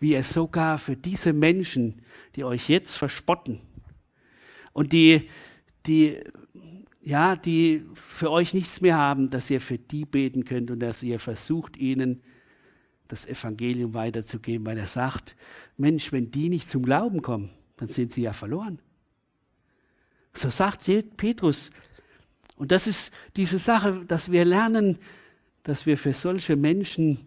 wie 0.00 0.14
er 0.14 0.24
sogar 0.24 0.78
für 0.78 0.96
diese 0.96 1.32
Menschen, 1.32 2.02
die 2.34 2.44
euch 2.44 2.68
jetzt 2.68 2.96
verspotten 2.96 3.60
und 4.72 4.92
die, 4.92 5.28
die, 5.86 6.18
ja, 7.02 7.36
die 7.36 7.84
für 7.94 8.30
euch 8.30 8.54
nichts 8.54 8.80
mehr 8.80 8.96
haben, 8.96 9.30
dass 9.30 9.50
ihr 9.50 9.60
für 9.60 9.78
die 9.78 10.04
beten 10.04 10.44
könnt 10.44 10.70
und 10.70 10.80
dass 10.80 11.02
ihr 11.02 11.18
versucht, 11.18 11.76
ihnen 11.76 12.22
das 13.08 13.26
Evangelium 13.26 13.94
weiterzugeben, 13.94 14.66
weil 14.66 14.78
er 14.78 14.86
sagt, 14.86 15.36
Mensch, 15.76 16.12
wenn 16.12 16.30
die 16.30 16.48
nicht 16.48 16.68
zum 16.68 16.82
Glauben 16.82 17.22
kommen, 17.22 17.50
dann 17.76 17.88
sind 17.88 18.12
sie 18.12 18.22
ja 18.22 18.32
verloren. 18.32 18.80
So 20.32 20.50
sagt 20.50 20.88
Petrus. 21.16 21.70
Und 22.56 22.72
das 22.72 22.86
ist 22.86 23.12
diese 23.36 23.58
Sache, 23.58 24.04
dass 24.06 24.30
wir 24.30 24.44
lernen, 24.44 24.98
dass 25.62 25.86
wir 25.86 25.96
für 25.96 26.12
solche 26.12 26.56
Menschen 26.56 27.20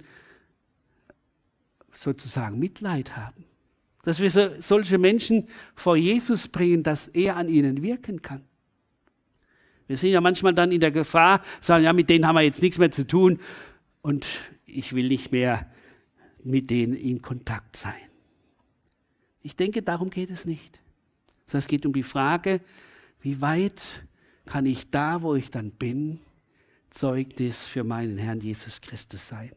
sozusagen 1.93 2.59
Mitleid 2.59 3.15
haben. 3.15 3.45
Dass 4.03 4.19
wir 4.19 4.29
so, 4.29 4.49
solche 4.59 4.97
Menschen 4.97 5.47
vor 5.75 5.95
Jesus 5.95 6.47
bringen, 6.47 6.83
dass 6.83 7.07
er 7.07 7.37
an 7.37 7.49
ihnen 7.49 7.81
wirken 7.81 8.21
kann. 8.21 8.43
Wir 9.87 9.97
sind 9.97 10.11
ja 10.11 10.21
manchmal 10.21 10.53
dann 10.53 10.71
in 10.71 10.79
der 10.79 10.91
Gefahr, 10.91 11.41
sagen, 11.61 11.83
ja, 11.83 11.93
mit 11.93 12.09
denen 12.09 12.25
haben 12.25 12.35
wir 12.35 12.41
jetzt 12.41 12.61
nichts 12.61 12.77
mehr 12.77 12.91
zu 12.91 13.05
tun 13.05 13.39
und 14.01 14.27
ich 14.65 14.93
will 14.93 15.07
nicht 15.07 15.31
mehr 15.31 15.69
mit 16.43 16.69
denen 16.69 16.95
in 16.95 17.21
Kontakt 17.21 17.75
sein. 17.75 17.93
Ich 19.41 19.55
denke, 19.55 19.81
darum 19.81 20.09
geht 20.09 20.31
es 20.31 20.45
nicht. 20.45 20.79
Sondern 21.45 21.59
es 21.59 21.67
geht 21.67 21.85
um 21.85 21.93
die 21.93 22.03
Frage, 22.03 22.61
wie 23.23 23.41
weit 23.41 24.03
kann 24.45 24.65
ich 24.65 24.91
da, 24.91 25.21
wo 25.21 25.33
ich 25.35 25.49
dann 25.49 25.71
bin, 25.71 26.19
Zeugnis 26.89 27.65
für 27.65 27.83
meinen 27.83 28.17
Herrn 28.17 28.41
Jesus 28.41 28.81
Christus 28.81 29.25
sein? 29.25 29.51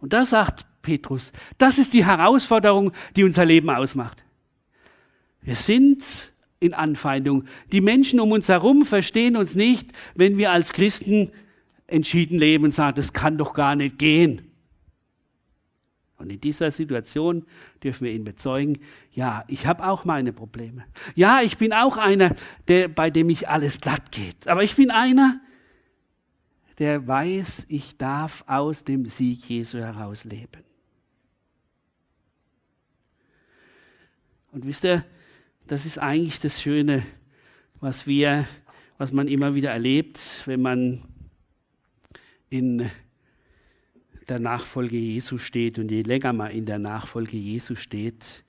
Und 0.00 0.12
da 0.12 0.24
sagt 0.24 0.64
Petrus, 0.82 1.32
das 1.58 1.78
ist 1.78 1.92
die 1.92 2.06
Herausforderung, 2.06 2.92
die 3.16 3.24
unser 3.24 3.44
Leben 3.44 3.68
ausmacht. 3.70 4.24
Wir 5.42 5.56
sind 5.56 6.32
in 6.60 6.74
Anfeindung. 6.74 7.44
Die 7.72 7.80
Menschen 7.80 8.20
um 8.20 8.30
uns 8.30 8.48
herum 8.48 8.86
verstehen 8.86 9.36
uns 9.36 9.56
nicht, 9.56 9.90
wenn 10.14 10.38
wir 10.38 10.52
als 10.52 10.72
Christen 10.72 11.32
entschieden 11.88 12.38
leben 12.38 12.64
und 12.64 12.70
sagen, 12.70 12.94
das 12.94 13.12
kann 13.12 13.36
doch 13.36 13.52
gar 13.52 13.74
nicht 13.74 13.98
gehen. 13.98 14.51
Und 16.22 16.30
in 16.30 16.40
dieser 16.40 16.70
Situation 16.70 17.44
dürfen 17.82 18.04
wir 18.04 18.12
ihn 18.12 18.22
bezeugen, 18.22 18.78
ja, 19.10 19.44
ich 19.48 19.66
habe 19.66 19.84
auch 19.84 20.04
meine 20.04 20.32
Probleme. 20.32 20.84
Ja, 21.16 21.42
ich 21.42 21.58
bin 21.58 21.72
auch 21.72 21.96
einer, 21.96 22.36
der, 22.68 22.86
bei 22.86 23.10
dem 23.10 23.28
ich 23.28 23.48
alles 23.48 23.80
glatt 23.80 24.12
geht. 24.12 24.46
Aber 24.46 24.62
ich 24.62 24.76
bin 24.76 24.92
einer, 24.92 25.40
der 26.78 27.08
weiß, 27.08 27.66
ich 27.68 27.98
darf 27.98 28.44
aus 28.46 28.84
dem 28.84 29.04
Sieg 29.04 29.48
Jesu 29.48 29.78
heraus 29.78 30.22
leben. 30.22 30.62
Und 34.52 34.64
wisst 34.64 34.84
ihr, 34.84 35.04
das 35.66 35.86
ist 35.86 35.98
eigentlich 35.98 36.38
das 36.38 36.62
Schöne, 36.62 37.04
was 37.80 38.06
wir, 38.06 38.46
was 38.96 39.10
man 39.10 39.26
immer 39.26 39.56
wieder 39.56 39.72
erlebt, 39.72 40.42
wenn 40.44 40.62
man 40.62 41.02
in 42.48 42.88
der 44.28 44.38
Nachfolge 44.38 44.96
Jesu 44.96 45.38
steht 45.38 45.78
und 45.78 45.90
je 45.90 46.02
länger 46.02 46.32
man 46.32 46.50
in 46.50 46.66
der 46.66 46.78
Nachfolge 46.78 47.36
Jesu 47.36 47.74
steht, 47.74 48.44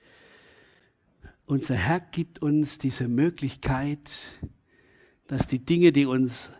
unser 1.46 1.74
Herr 1.74 2.00
gibt 2.00 2.40
uns 2.40 2.78
diese 2.78 3.06
Möglichkeit, 3.06 4.18
dass 5.26 5.46
die 5.46 5.58
Dinge, 5.58 5.92
die 5.92 6.06
uns 6.06 6.52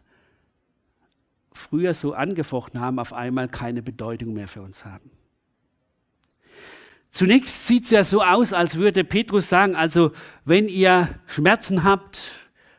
früher 1.53 1.95
so 1.95 2.13
angefochten 2.13 2.81
haben, 2.81 2.99
auf 2.99 3.13
einmal 3.13 3.49
keine 3.49 3.83
Bedeutung 3.83 4.35
mehr 4.35 4.49
für 4.49 4.63
uns 4.63 4.85
haben. 4.85 5.11
Zunächst 7.11 7.67
sieht 7.67 7.85
es 7.85 7.91
ja 7.91 8.05
so 8.05 8.23
aus, 8.23 8.53
als 8.53 8.75
würde 8.75 9.05
Petrus 9.05 9.49
sagen, 9.49 9.77
also 9.77 10.11
wenn 10.45 10.67
ihr 10.67 11.21
Schmerzen 11.27 11.85
habt, 11.85 12.33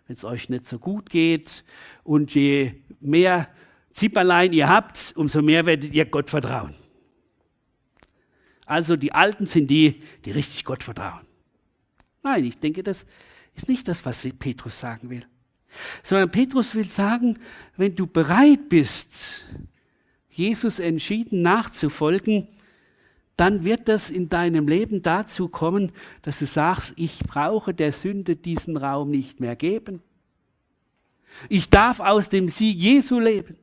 wenn 0.08 0.18
es 0.18 0.26
euch 0.26 0.50
nicht 0.50 0.68
so 0.68 0.78
gut 0.78 1.10
geht 1.10 1.64
und 2.04 2.36
je 2.36 2.74
mehr 3.00 3.48
Zipperlein 3.96 4.52
ihr 4.52 4.68
habt, 4.68 5.14
umso 5.16 5.42
mehr 5.42 5.66
werdet 5.66 5.94
ihr 5.94 6.04
Gott 6.04 6.30
vertrauen. 6.30 6.76
Also 8.66 8.98
die 8.98 9.14
Alten 9.14 9.48
sind 9.48 9.68
die, 9.68 10.02
die 10.26 10.32
richtig 10.32 10.66
Gott 10.66 10.84
vertrauen. 10.84 11.26
Nein, 12.22 12.44
ich 12.44 12.60
denke, 12.60 12.84
das 12.84 13.06
ist 13.56 13.70
nicht 13.70 13.88
das, 13.88 14.06
was 14.06 14.28
Petrus 14.38 14.80
sagen 14.80 15.10
will. 15.10 15.26
Sondern 16.04 16.30
Petrus 16.30 16.76
will 16.76 16.90
sagen, 16.90 17.40
wenn 17.78 17.96
du 17.96 18.06
bereit 18.06 18.68
bist, 18.68 19.46
Jesus 20.30 20.80
entschieden 20.80 21.42
nachzufolgen, 21.42 22.50
dann 23.38 23.64
wird 23.64 23.88
das 23.88 24.10
in 24.10 24.28
deinem 24.28 24.68
Leben 24.68 25.04
dazu 25.04 25.48
kommen, 25.48 25.94
dass 26.22 26.40
du 26.40 26.46
sagst, 26.46 26.96
ich 26.98 27.20
brauche 27.20 27.74
der 27.74 27.94
Sünde 27.94 28.36
diesen 28.36 28.76
Raum 28.76 29.10
nicht 29.10 29.40
mehr 29.40 29.56
geben. 29.56 30.02
Ich 31.48 31.70
darf 31.70 32.02
aus 32.02 32.28
dem 32.28 32.50
Sieg 32.50 32.78
Jesu 32.78 33.22
leben. 33.22 33.56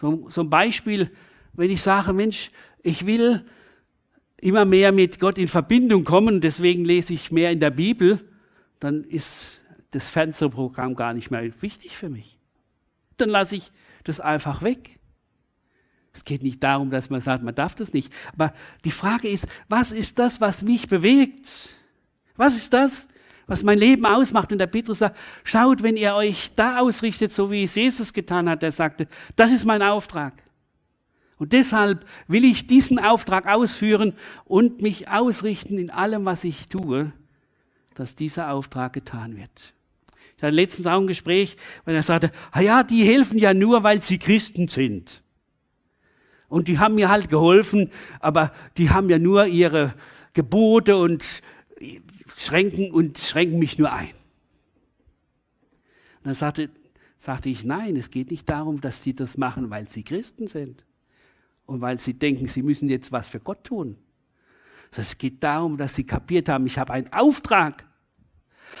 So, 0.00 0.30
so 0.30 0.42
ein 0.42 0.50
Beispiel, 0.50 1.10
wenn 1.52 1.70
ich 1.70 1.82
sage, 1.82 2.12
Mensch, 2.12 2.50
ich 2.82 3.04
will 3.06 3.44
immer 4.38 4.64
mehr 4.64 4.92
mit 4.92 5.20
Gott 5.20 5.36
in 5.36 5.48
Verbindung 5.48 6.04
kommen, 6.04 6.40
deswegen 6.40 6.84
lese 6.84 7.12
ich 7.12 7.30
mehr 7.30 7.50
in 7.50 7.60
der 7.60 7.70
Bibel, 7.70 8.20
dann 8.78 9.04
ist 9.04 9.60
das 9.90 10.08
Fernsehprogramm 10.08 10.94
gar 10.94 11.12
nicht 11.12 11.30
mehr 11.30 11.44
wichtig 11.60 11.96
für 11.96 12.08
mich. 12.08 12.38
Dann 13.18 13.28
lasse 13.28 13.56
ich 13.56 13.70
das 14.04 14.20
einfach 14.20 14.62
weg. 14.62 14.98
Es 16.12 16.24
geht 16.24 16.42
nicht 16.42 16.62
darum, 16.62 16.90
dass 16.90 17.10
man 17.10 17.20
sagt, 17.20 17.42
man 17.42 17.54
darf 17.54 17.74
das 17.74 17.92
nicht. 17.92 18.12
Aber 18.32 18.54
die 18.84 18.90
Frage 18.90 19.28
ist, 19.28 19.46
was 19.68 19.92
ist 19.92 20.18
das, 20.18 20.40
was 20.40 20.62
mich 20.62 20.88
bewegt? 20.88 21.70
Was 22.36 22.56
ist 22.56 22.72
das, 22.72 23.08
was 23.50 23.64
mein 23.64 23.78
Leben 23.78 24.06
ausmacht. 24.06 24.52
Und 24.52 24.58
der 24.58 24.68
Petrus 24.68 25.00
sagt, 25.00 25.18
schaut, 25.42 25.82
wenn 25.82 25.96
ihr 25.96 26.14
euch 26.14 26.52
da 26.54 26.78
ausrichtet, 26.78 27.32
so 27.32 27.50
wie 27.50 27.64
es 27.64 27.74
Jesus 27.74 28.12
getan 28.12 28.48
hat, 28.48 28.62
er 28.62 28.70
sagte, 28.70 29.08
das 29.34 29.50
ist 29.50 29.64
mein 29.64 29.82
Auftrag. 29.82 30.34
Und 31.36 31.52
deshalb 31.52 32.06
will 32.28 32.44
ich 32.44 32.68
diesen 32.68 33.00
Auftrag 33.00 33.48
ausführen 33.48 34.14
und 34.44 34.82
mich 34.82 35.08
ausrichten 35.08 35.78
in 35.78 35.90
allem, 35.90 36.26
was 36.26 36.44
ich 36.44 36.68
tue, 36.68 37.12
dass 37.96 38.14
dieser 38.14 38.52
Auftrag 38.52 38.92
getan 38.92 39.36
wird. 39.36 39.74
Ich 40.36 40.44
hatte 40.44 40.54
letztens 40.54 40.86
auch 40.86 41.00
ein 41.00 41.08
Gespräch, 41.08 41.56
weil 41.84 41.96
er 41.96 42.04
sagte, 42.04 42.30
ah 42.52 42.60
ja, 42.60 42.84
die 42.84 43.04
helfen 43.04 43.36
ja 43.36 43.52
nur, 43.52 43.82
weil 43.82 44.00
sie 44.00 44.18
Christen 44.18 44.68
sind. 44.68 45.22
Und 46.48 46.68
die 46.68 46.78
haben 46.78 46.94
mir 46.94 47.08
halt 47.08 47.28
geholfen, 47.28 47.90
aber 48.20 48.52
die 48.76 48.90
haben 48.90 49.10
ja 49.10 49.18
nur 49.18 49.46
ihre 49.46 49.94
Gebote 50.34 50.96
und 50.96 51.42
schränken 52.40 52.90
und 52.90 53.18
schränken 53.18 53.58
mich 53.58 53.78
nur 53.78 53.92
ein. 53.92 54.14
Und 56.18 56.26
dann 56.26 56.34
sagte, 56.34 56.70
sagte 57.18 57.50
ich, 57.50 57.64
nein, 57.64 57.96
es 57.96 58.10
geht 58.10 58.30
nicht 58.30 58.48
darum, 58.48 58.80
dass 58.80 59.02
die 59.02 59.14
das 59.14 59.36
machen, 59.36 59.68
weil 59.68 59.88
sie 59.88 60.02
Christen 60.02 60.46
sind 60.46 60.84
und 61.66 61.82
weil 61.82 61.98
sie 61.98 62.14
denken, 62.14 62.48
sie 62.48 62.62
müssen 62.62 62.88
jetzt 62.88 63.12
was 63.12 63.28
für 63.28 63.40
Gott 63.40 63.64
tun. 63.64 63.96
Es 64.96 65.18
geht 65.18 65.42
darum, 65.42 65.76
dass 65.76 65.94
sie 65.94 66.04
kapiert 66.04 66.48
haben, 66.48 66.66
ich 66.66 66.78
habe 66.78 66.92
einen 66.94 67.12
Auftrag. 67.12 67.86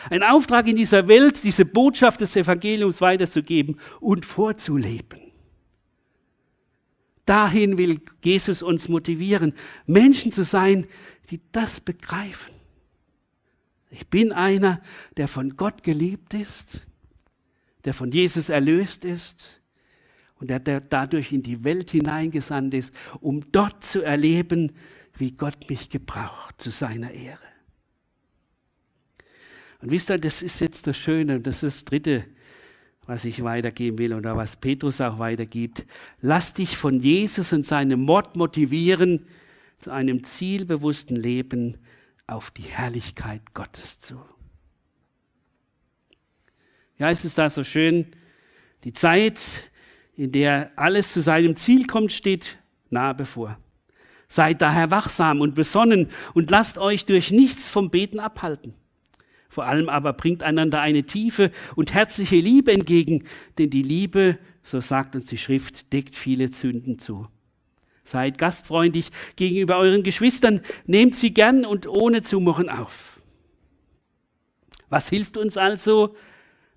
Einen 0.08 0.22
Auftrag 0.22 0.66
in 0.66 0.76
dieser 0.76 1.06
Welt, 1.06 1.42
diese 1.44 1.64
Botschaft 1.64 2.20
des 2.20 2.34
Evangeliums 2.36 3.00
weiterzugeben 3.00 3.78
und 4.00 4.24
vorzuleben. 4.24 5.20
Dahin 7.26 7.76
will 7.76 8.00
Jesus 8.24 8.62
uns 8.62 8.88
motivieren, 8.88 9.52
Menschen 9.86 10.32
zu 10.32 10.44
sein, 10.44 10.86
die 11.30 11.40
das 11.52 11.80
begreifen. 11.80 12.59
Ich 13.90 14.06
bin 14.08 14.32
einer, 14.32 14.80
der 15.16 15.28
von 15.28 15.56
Gott 15.56 15.82
geliebt 15.82 16.32
ist, 16.34 16.86
der 17.84 17.92
von 17.92 18.10
Jesus 18.10 18.48
erlöst 18.48 19.04
ist 19.04 19.60
und 20.38 20.48
der, 20.48 20.60
der 20.60 20.80
dadurch 20.80 21.32
in 21.32 21.42
die 21.42 21.64
Welt 21.64 21.90
hineingesandt 21.90 22.74
ist, 22.74 22.94
um 23.20 23.50
dort 23.52 23.82
zu 23.82 24.02
erleben, 24.02 24.72
wie 25.16 25.32
Gott 25.32 25.68
mich 25.68 25.90
gebraucht 25.90 26.62
zu 26.62 26.70
seiner 26.70 27.10
Ehre. 27.10 27.38
Und 29.82 29.90
wisst 29.90 30.10
ihr, 30.10 30.18
das 30.18 30.42
ist 30.42 30.60
jetzt 30.60 30.86
das 30.86 30.96
Schöne 30.96 31.36
und 31.36 31.46
das 31.46 31.62
ist 31.62 31.76
das 31.76 31.84
Dritte, 31.86 32.24
was 33.06 33.24
ich 33.24 33.42
weitergeben 33.42 33.98
will 33.98 34.14
oder 34.14 34.36
was 34.36 34.56
Petrus 34.56 35.00
auch 35.00 35.18
weitergibt. 35.18 35.84
Lass 36.20 36.54
dich 36.54 36.76
von 36.76 37.00
Jesus 37.00 37.52
und 37.52 37.66
seinem 37.66 38.00
Mord 38.02 38.36
motivieren 38.36 39.26
zu 39.78 39.90
einem 39.90 40.22
zielbewussten 40.22 41.16
Leben 41.16 41.78
auf 42.30 42.50
die 42.50 42.62
Herrlichkeit 42.62 43.54
Gottes 43.54 44.00
zu. 44.00 44.20
Ja, 46.98 47.10
ist 47.10 47.24
es 47.24 47.34
da 47.34 47.48
so 47.48 47.64
schön? 47.64 48.06
Die 48.84 48.92
Zeit, 48.92 49.70
in 50.16 50.32
der 50.32 50.70
alles 50.76 51.12
zu 51.12 51.22
seinem 51.22 51.56
Ziel 51.56 51.86
kommt, 51.86 52.12
steht 52.12 52.58
nahe 52.90 53.14
bevor. 53.14 53.58
Seid 54.28 54.62
daher 54.62 54.90
wachsam 54.90 55.40
und 55.40 55.54
besonnen 55.54 56.08
und 56.34 56.50
lasst 56.50 56.78
euch 56.78 57.04
durch 57.06 57.30
nichts 57.30 57.68
vom 57.68 57.90
Beten 57.90 58.20
abhalten. 58.20 58.74
Vor 59.48 59.64
allem 59.64 59.88
aber 59.88 60.12
bringt 60.12 60.44
einander 60.44 60.80
eine 60.80 61.02
tiefe 61.02 61.50
und 61.74 61.92
herzliche 61.92 62.36
Liebe 62.36 62.70
entgegen, 62.70 63.24
denn 63.58 63.70
die 63.70 63.82
Liebe, 63.82 64.38
so 64.62 64.80
sagt 64.80 65.16
uns 65.16 65.26
die 65.26 65.38
Schrift, 65.38 65.92
deckt 65.92 66.14
viele 66.14 66.52
Sünden 66.52 66.98
zu. 67.00 67.26
Seid 68.10 68.38
gastfreundlich 68.38 69.12
gegenüber 69.36 69.78
euren 69.78 70.02
Geschwistern, 70.02 70.62
nehmt 70.84 71.14
sie 71.14 71.32
gern 71.32 71.64
und 71.64 71.86
ohne 71.86 72.22
Zumurren 72.22 72.68
auf. 72.68 73.20
Was 74.88 75.08
hilft 75.08 75.36
uns 75.36 75.56
also 75.56 76.16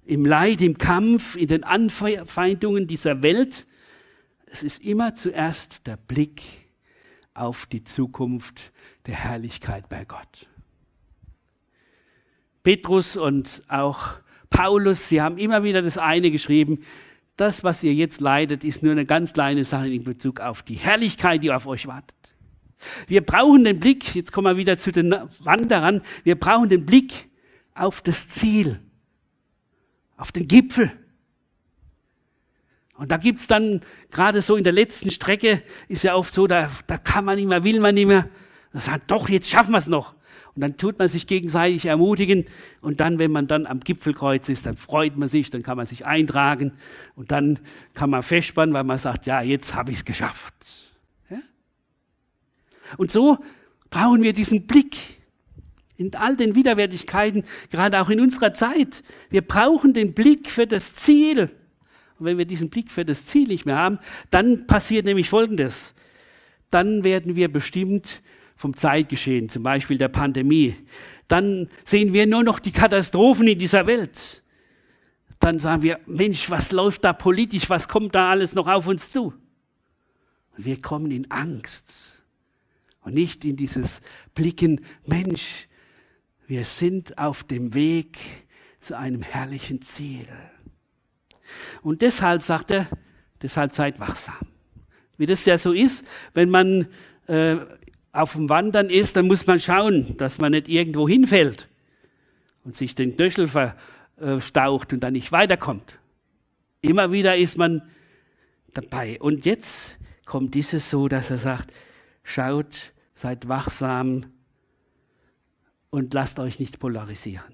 im 0.05 0.27
Leid, 0.27 0.61
im 0.61 0.77
Kampf, 0.77 1.35
in 1.35 1.47
den 1.47 1.63
Anfeindungen 1.63 2.85
dieser 2.85 3.23
Welt? 3.23 3.65
Es 4.45 4.61
ist 4.61 4.83
immer 4.83 5.15
zuerst 5.15 5.87
der 5.87 5.97
Blick 5.97 6.43
auf 7.33 7.65
die 7.65 7.83
Zukunft 7.83 8.71
der 9.07 9.15
Herrlichkeit 9.15 9.89
bei 9.89 10.05
Gott. 10.05 10.47
Petrus 12.61 13.17
und 13.17 13.63
auch 13.69 14.17
Paulus, 14.51 15.07
sie 15.07 15.19
haben 15.19 15.39
immer 15.39 15.63
wieder 15.63 15.81
das 15.81 15.97
eine 15.97 16.29
geschrieben, 16.29 16.83
das, 17.37 17.63
was 17.63 17.83
ihr 17.83 17.93
jetzt 17.93 18.21
leidet, 18.21 18.63
ist 18.63 18.83
nur 18.83 18.91
eine 18.91 19.05
ganz 19.05 19.33
kleine 19.33 19.63
Sache 19.63 19.89
in 19.89 20.03
Bezug 20.03 20.39
auf 20.39 20.61
die 20.61 20.75
Herrlichkeit, 20.75 21.43
die 21.43 21.51
auf 21.51 21.65
euch 21.65 21.87
wartet. 21.87 22.15
Wir 23.07 23.21
brauchen 23.25 23.63
den 23.63 23.79
Blick, 23.79 24.13
jetzt 24.13 24.31
kommen 24.31 24.47
wir 24.47 24.57
wieder 24.57 24.77
zu 24.77 24.91
den 24.91 25.15
Wanderern, 25.39 26.01
wir 26.23 26.37
brauchen 26.37 26.69
den 26.69 26.85
Blick 26.85 27.29
auf 27.73 28.01
das 28.01 28.29
Ziel, 28.29 28.79
auf 30.17 30.31
den 30.31 30.47
Gipfel. 30.47 30.91
Und 32.95 33.11
da 33.11 33.17
gibt 33.17 33.39
es 33.39 33.47
dann, 33.47 33.81
gerade 34.11 34.41
so 34.41 34.55
in 34.55 34.63
der 34.63 34.73
letzten 34.73 35.09
Strecke, 35.09 35.63
ist 35.87 36.03
ja 36.03 36.15
oft 36.15 36.33
so, 36.33 36.45
da, 36.45 36.69
da 36.87 36.97
kann 36.97 37.25
man 37.25 37.37
nicht 37.37 37.47
mehr, 37.47 37.63
will 37.63 37.79
man 37.79 37.95
nicht 37.95 38.05
mehr. 38.05 38.29
Da 38.71 38.79
sagt, 38.79 39.09
doch, 39.09 39.29
jetzt 39.29 39.49
schaffen 39.49 39.71
wir 39.71 39.79
es 39.79 39.87
noch. 39.87 40.12
Und 40.55 40.61
dann 40.61 40.77
tut 40.77 40.99
man 40.99 41.07
sich 41.07 41.25
gegenseitig 41.25 41.87
ermutigen. 41.87 42.45
Und 42.81 42.99
dann, 42.99 43.17
wenn 43.17 43.31
man 43.31 43.47
dann 43.47 43.65
am 43.65 43.79
Gipfelkreuz 43.79 44.49
ist, 44.49 44.65
dann 44.65 44.77
freut 44.77 45.17
man 45.17 45.27
sich, 45.27 45.49
dann 45.49 45.63
kann 45.63 45.77
man 45.77 45.87
sich 45.87 46.05
eintragen. 46.05 46.73
Und 47.15 47.31
dann 47.31 47.59
kann 47.93 48.11
man 48.11 48.21
festspannen, 48.21 48.73
weil 48.73 48.83
man 48.83 48.99
sagt, 48.99 49.25
ja, 49.25 49.41
jetzt 49.41 49.73
habe 49.73 49.91
ich 49.91 49.97
es 49.97 50.05
geschafft. 50.05 50.53
Ja? 51.29 51.39
Und 52.97 53.09
so 53.09 53.39
brauchen 53.89 54.21
wir 54.21 54.33
diesen 54.33 54.67
Blick 54.67 55.23
in 55.97 56.13
all 56.15 56.35
den 56.35 56.55
Widerwärtigkeiten, 56.55 57.45
gerade 57.71 57.99
auch 58.01 58.09
in 58.09 58.19
unserer 58.19 58.53
Zeit. 58.53 59.03
Wir 59.29 59.41
brauchen 59.41 59.93
den 59.93 60.13
Blick 60.13 60.51
für 60.51 60.67
das 60.67 60.93
Ziel. 60.93 61.49
Und 62.19 62.25
wenn 62.25 62.37
wir 62.37 62.45
diesen 62.45 62.69
Blick 62.69 62.91
für 62.91 63.05
das 63.05 63.25
Ziel 63.25 63.47
nicht 63.47 63.65
mehr 63.65 63.77
haben, 63.77 63.99
dann 64.29 64.67
passiert 64.67 65.05
nämlich 65.05 65.29
Folgendes. 65.29 65.95
Dann 66.69 67.03
werden 67.03 67.35
wir 67.35 67.51
bestimmt 67.51 68.21
vom 68.63 68.77
Zeitgeschehen, 68.77 69.49
zum 69.49 69.61
Beispiel 69.61 69.97
der 69.97 70.07
Pandemie. 70.07 70.73
Dann 71.27 71.67
sehen 71.83 72.13
wir 72.13 72.25
nur 72.25 72.45
noch 72.45 72.59
die 72.59 72.71
Katastrophen 72.71 73.45
in 73.45 73.59
dieser 73.59 73.87
Welt. 73.87 74.41
Dann 75.41 75.59
sagen 75.59 75.81
wir, 75.81 75.99
Mensch, 76.05 76.49
was 76.49 76.71
läuft 76.71 77.03
da 77.03 77.11
politisch, 77.11 77.69
was 77.69 77.89
kommt 77.89 78.15
da 78.15 78.29
alles 78.29 78.55
noch 78.55 78.69
auf 78.69 78.87
uns 78.87 79.11
zu? 79.11 79.33
Und 80.55 80.63
wir 80.63 80.81
kommen 80.81 81.11
in 81.11 81.29
Angst 81.29 82.23
und 83.01 83.15
nicht 83.15 83.43
in 83.43 83.57
dieses 83.57 84.01
Blicken, 84.33 84.85
Mensch, 85.05 85.67
wir 86.47 86.63
sind 86.63 87.17
auf 87.17 87.43
dem 87.43 87.73
Weg 87.73 88.17
zu 88.79 88.97
einem 88.97 89.23
herrlichen 89.23 89.81
Ziel. 89.81 90.25
Und 91.81 92.01
deshalb 92.01 92.43
sagt 92.43 92.71
er, 92.71 92.87
deshalb 93.41 93.73
seid 93.73 93.99
wachsam. 93.99 94.47
Wie 95.17 95.25
das 95.25 95.43
ja 95.43 95.57
so 95.57 95.73
ist, 95.73 96.05
wenn 96.33 96.49
man 96.49 96.87
äh, 97.27 97.57
auf 98.13 98.33
dem 98.33 98.47
Wandern 98.47 98.89
ist, 98.89 99.15
dann 99.15 99.27
muss 99.27 99.47
man 99.47 99.59
schauen, 99.59 100.15
dass 100.17 100.37
man 100.37 100.51
nicht 100.51 100.69
irgendwo 100.69 101.09
hinfällt 101.09 101.67
und 102.63 102.75
sich 102.75 102.93
den 102.95 103.15
Knöchel 103.15 103.47
verstaucht 103.47 104.93
und 104.93 105.01
dann 105.01 105.13
nicht 105.13 105.31
weiterkommt. 105.31 105.99
Immer 106.81 107.11
wieder 107.11 107.35
ist 107.35 107.57
man 107.57 107.81
dabei. 108.73 109.19
Und 109.19 109.45
jetzt 109.45 109.97
kommt 110.25 110.53
dieses 110.53 110.89
so, 110.91 111.07
dass 111.07 111.31
er 111.31 111.39
sagt, 111.39 111.73
schaut, 112.23 112.93
seid 113.15 113.47
wachsam 113.47 114.27
und 115.89 116.13
lasst 116.13 116.39
euch 116.39 116.59
nicht 116.59 116.79
polarisieren. 116.79 117.53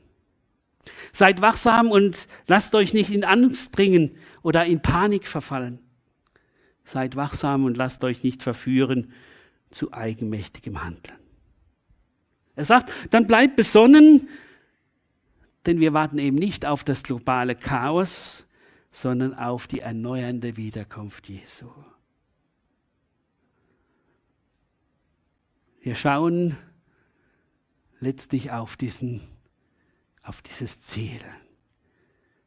Seid 1.13 1.41
wachsam 1.41 1.89
und 1.89 2.27
lasst 2.47 2.75
euch 2.75 2.93
nicht 2.93 3.11
in 3.11 3.23
Angst 3.23 3.71
bringen 3.71 4.11
oder 4.41 4.65
in 4.65 4.81
Panik 4.81 5.27
verfallen. 5.27 5.79
Seid 6.83 7.15
wachsam 7.15 7.63
und 7.63 7.77
lasst 7.77 8.03
euch 8.03 8.23
nicht 8.23 8.43
verführen 8.43 9.13
zu 9.71 9.93
eigenmächtigem 9.93 10.83
Handeln. 10.83 11.17
Er 12.55 12.65
sagt, 12.65 12.91
dann 13.11 13.27
bleibt 13.27 13.55
besonnen, 13.55 14.27
denn 15.65 15.79
wir 15.79 15.93
warten 15.93 16.17
eben 16.17 16.37
nicht 16.37 16.65
auf 16.65 16.83
das 16.83 17.03
globale 17.03 17.55
Chaos, 17.55 18.45
sondern 18.91 19.33
auf 19.33 19.67
die 19.67 19.79
erneuernde 19.79 20.57
Wiederkunft 20.57 21.29
Jesu. 21.29 21.67
Wir 25.81 25.95
schauen 25.95 26.57
letztlich 27.99 28.51
auf 28.51 28.75
diesen 28.75 29.21
auf 30.29 30.43
dieses 30.43 30.83
Ziel. 30.83 31.19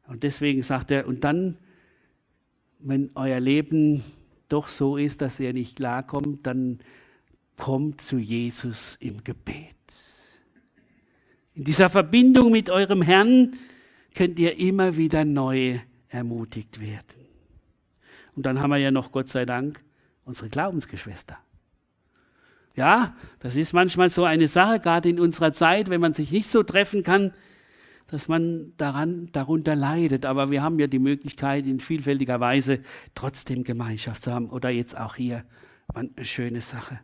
Und 0.07 0.23
deswegen 0.23 0.63
sagt 0.63 0.89
er, 0.89 1.05
und 1.05 1.25
dann, 1.25 1.57
wenn 2.79 3.11
euer 3.15 3.41
Leben 3.41 4.03
doch 4.47 4.69
so 4.69 4.95
ist, 4.95 5.21
dass 5.21 5.39
ihr 5.39 5.51
nicht 5.51 5.75
klarkommt, 5.75 6.47
dann 6.47 6.79
kommt 7.57 8.01
zu 8.01 8.17
Jesus 8.17 8.97
im 8.99 9.23
Gebet. 9.23 9.75
In 11.55 11.63
dieser 11.63 11.89
Verbindung 11.89 12.51
mit 12.51 12.69
eurem 12.69 13.01
Herrn 13.01 13.55
könnt 14.15 14.39
ihr 14.39 14.57
immer 14.57 14.97
wieder 14.97 15.23
neu 15.23 15.79
ermutigt 16.09 16.79
werden. 16.79 17.25
Und 18.35 18.45
dann 18.45 18.59
haben 18.59 18.71
wir 18.71 18.77
ja 18.77 18.91
noch, 18.91 19.11
Gott 19.11 19.29
sei 19.29 19.45
Dank, 19.45 19.83
unsere 20.25 20.49
Glaubensgeschwister. 20.49 21.37
Ja, 22.75 23.15
das 23.39 23.55
ist 23.55 23.73
manchmal 23.73 24.09
so 24.09 24.23
eine 24.23 24.47
Sache, 24.47 24.79
gerade 24.79 25.09
in 25.09 25.19
unserer 25.19 25.53
Zeit, 25.53 25.89
wenn 25.89 26.01
man 26.01 26.13
sich 26.13 26.31
nicht 26.31 26.49
so 26.49 26.63
treffen 26.63 27.03
kann, 27.03 27.33
dass 28.07 28.27
man 28.27 28.73
daran, 28.77 29.29
darunter 29.31 29.75
leidet. 29.75 30.25
Aber 30.25 30.49
wir 30.49 30.63
haben 30.63 30.79
ja 30.79 30.87
die 30.87 30.99
Möglichkeit, 30.99 31.67
in 31.67 31.79
vielfältiger 31.79 32.39
Weise 32.39 32.79
trotzdem 33.13 33.63
Gemeinschaft 33.63 34.23
zu 34.23 34.33
haben. 34.33 34.49
Oder 34.49 34.69
jetzt 34.69 34.97
auch 34.97 35.15
hier 35.15 35.45
eine 35.93 36.09
schöne 36.25 36.61
Sache. 36.61 36.99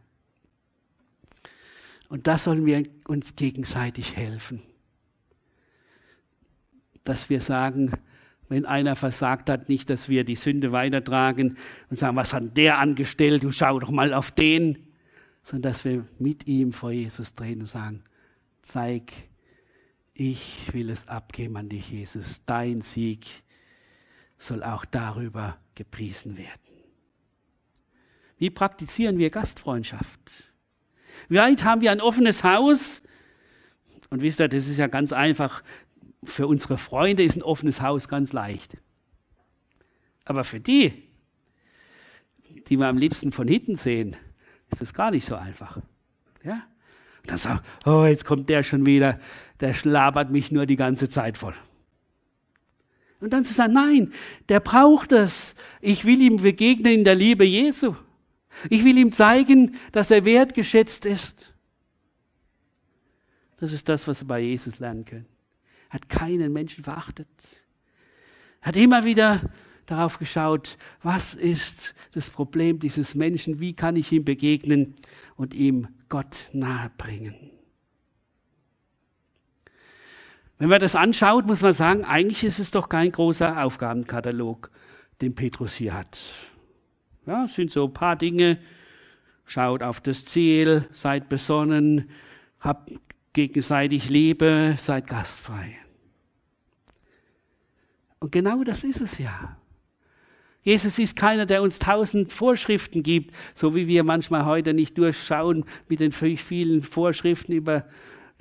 Und 2.09 2.27
da 2.27 2.37
sollen 2.37 2.65
wir 2.65 2.83
uns 3.07 3.35
gegenseitig 3.35 4.17
helfen. 4.17 4.61
Dass 7.03 7.29
wir 7.29 7.39
sagen, 7.39 7.93
wenn 8.49 8.65
einer 8.65 8.95
versagt 8.95 9.49
hat, 9.49 9.69
nicht, 9.69 9.89
dass 9.89 10.09
wir 10.09 10.23
die 10.23 10.35
Sünde 10.35 10.71
weitertragen 10.71 11.57
und 11.89 11.95
sagen, 11.95 12.15
was 12.15 12.33
hat 12.33 12.57
der 12.57 12.79
angestellt, 12.79 13.43
du 13.43 13.51
schau 13.51 13.79
doch 13.79 13.91
mal 13.91 14.13
auf 14.13 14.31
den, 14.31 14.87
sondern 15.43 15.71
dass 15.71 15.85
wir 15.85 16.05
mit 16.17 16.47
ihm 16.47 16.73
vor 16.73 16.91
Jesus 16.91 17.35
drehen 17.35 17.61
und 17.61 17.67
sagen, 17.67 18.03
zeig 18.61 19.13
ich 20.19 20.73
will 20.73 20.89
es 20.89 21.07
abgeben 21.07 21.55
an 21.55 21.69
dich, 21.69 21.91
Jesus. 21.91 22.43
Dein 22.43 22.81
Sieg 22.81 23.25
soll 24.37 24.63
auch 24.63 24.83
darüber 24.83 25.57
gepriesen 25.75 26.37
werden. 26.37 26.59
Wie 28.37 28.49
praktizieren 28.49 29.17
wir 29.17 29.29
Gastfreundschaft? 29.29 30.19
Wie 31.27 31.37
weit 31.37 31.63
haben 31.63 31.81
wir 31.81 31.91
ein 31.91 32.01
offenes 32.01 32.43
Haus? 32.43 33.03
Und 34.09 34.21
wisst 34.21 34.39
ihr, 34.39 34.47
das 34.47 34.67
ist 34.67 34.77
ja 34.77 34.87
ganz 34.87 35.13
einfach. 35.13 35.63
Für 36.23 36.47
unsere 36.47 36.77
Freunde 36.77 37.23
ist 37.23 37.37
ein 37.37 37.43
offenes 37.43 37.81
Haus 37.81 38.07
ganz 38.07 38.33
leicht. 38.33 38.77
Aber 40.25 40.43
für 40.43 40.59
die, 40.59 40.93
die 42.67 42.77
wir 42.77 42.87
am 42.87 42.97
liebsten 42.97 43.31
von 43.31 43.47
hinten 43.47 43.75
sehen, 43.75 44.15
ist 44.69 44.81
das 44.81 44.93
gar 44.93 45.11
nicht 45.11 45.25
so 45.25 45.35
einfach. 45.35 45.77
Ja? 46.43 46.63
Und 47.21 47.31
dann 47.31 47.37
sagt, 47.37 47.65
oh, 47.85 48.05
jetzt 48.05 48.25
kommt 48.25 48.49
der 48.49 48.63
schon 48.63 48.85
wieder, 48.85 49.19
der 49.59 49.75
labert 49.83 50.31
mich 50.31 50.51
nur 50.51 50.65
die 50.65 50.75
ganze 50.75 51.09
Zeit 51.09 51.37
voll. 51.37 51.55
Und 53.19 53.33
dann 53.33 53.43
zu 53.43 53.53
sagen, 53.53 53.73
nein, 53.73 54.13
der 54.47 54.59
braucht 54.59 55.11
es. 55.11 55.55
Ich 55.81 56.05
will 56.05 56.21
ihm 56.21 56.37
begegnen 56.37 56.93
in 56.93 57.03
der 57.03 57.15
Liebe 57.15 57.43
Jesu. 57.43 57.95
Ich 58.69 58.83
will 58.83 58.97
ihm 58.97 59.11
zeigen, 59.11 59.75
dass 59.91 60.11
er 60.11 60.25
wertgeschätzt 60.25 61.05
ist. 61.05 61.53
Das 63.57 63.73
ist 63.73 63.89
das, 63.89 64.07
was 64.07 64.21
wir 64.21 64.27
bei 64.27 64.39
Jesus 64.39 64.79
lernen 64.79 65.05
können. 65.05 65.25
Er 65.89 65.95
hat 65.95 66.09
keinen 66.09 66.53
Menschen 66.53 66.83
verachtet. 66.83 67.27
Er 68.61 68.67
hat 68.67 68.75
immer 68.75 69.05
wieder 69.05 69.41
darauf 69.85 70.19
geschaut, 70.19 70.77
was 71.01 71.33
ist 71.33 71.95
das 72.13 72.29
Problem 72.29 72.79
dieses 72.79 73.15
Menschen, 73.15 73.59
wie 73.59 73.73
kann 73.73 73.95
ich 73.95 74.11
ihm 74.11 74.23
begegnen 74.23 74.95
und 75.35 75.53
ihm 75.53 75.87
Gott 76.09 76.49
nahebringen. 76.53 77.35
Wenn 80.57 80.69
man 80.69 80.81
das 80.81 80.95
anschaut, 80.95 81.47
muss 81.47 81.61
man 81.61 81.73
sagen, 81.73 82.03
eigentlich 82.03 82.43
ist 82.43 82.59
es 82.59 82.71
doch 82.71 82.89
kein 82.89 83.11
großer 83.11 83.63
Aufgabenkatalog, 83.63 84.69
den 85.21 85.33
Petrus 85.33 85.75
hier 85.75 85.93
hat. 85.93 86.19
Ja, 87.29 87.45
es 87.45 87.53
sind 87.53 87.71
so 87.71 87.85
ein 87.85 87.93
paar 87.93 88.15
Dinge, 88.15 88.57
Schaut 89.45 89.81
auf 89.81 89.99
das 89.99 90.25
Ziel, 90.25 90.87
seid 90.91 91.27
besonnen, 91.27 92.07
habt 92.59 92.91
gegenseitig 93.33 94.07
Liebe, 94.09 94.75
seid 94.77 95.07
gastfrei. 95.07 95.75
Und 98.19 98.31
genau 98.31 98.63
das 98.63 98.83
ist 98.83 99.01
es 99.01 99.17
ja. 99.17 99.57
Jesus 100.61 100.99
ist 100.99 101.15
keiner, 101.15 101.47
der 101.47 101.63
uns 101.63 101.79
tausend 101.79 102.31
Vorschriften 102.31 103.01
gibt, 103.01 103.35
so 103.55 103.73
wie 103.73 103.87
wir 103.87 104.03
manchmal 104.03 104.45
heute 104.45 104.75
nicht 104.75 104.97
durchschauen 104.99 105.65
mit 105.87 105.99
den 105.99 106.11
vielen 106.11 106.81
Vorschriften 106.81 107.53
über 107.53 107.85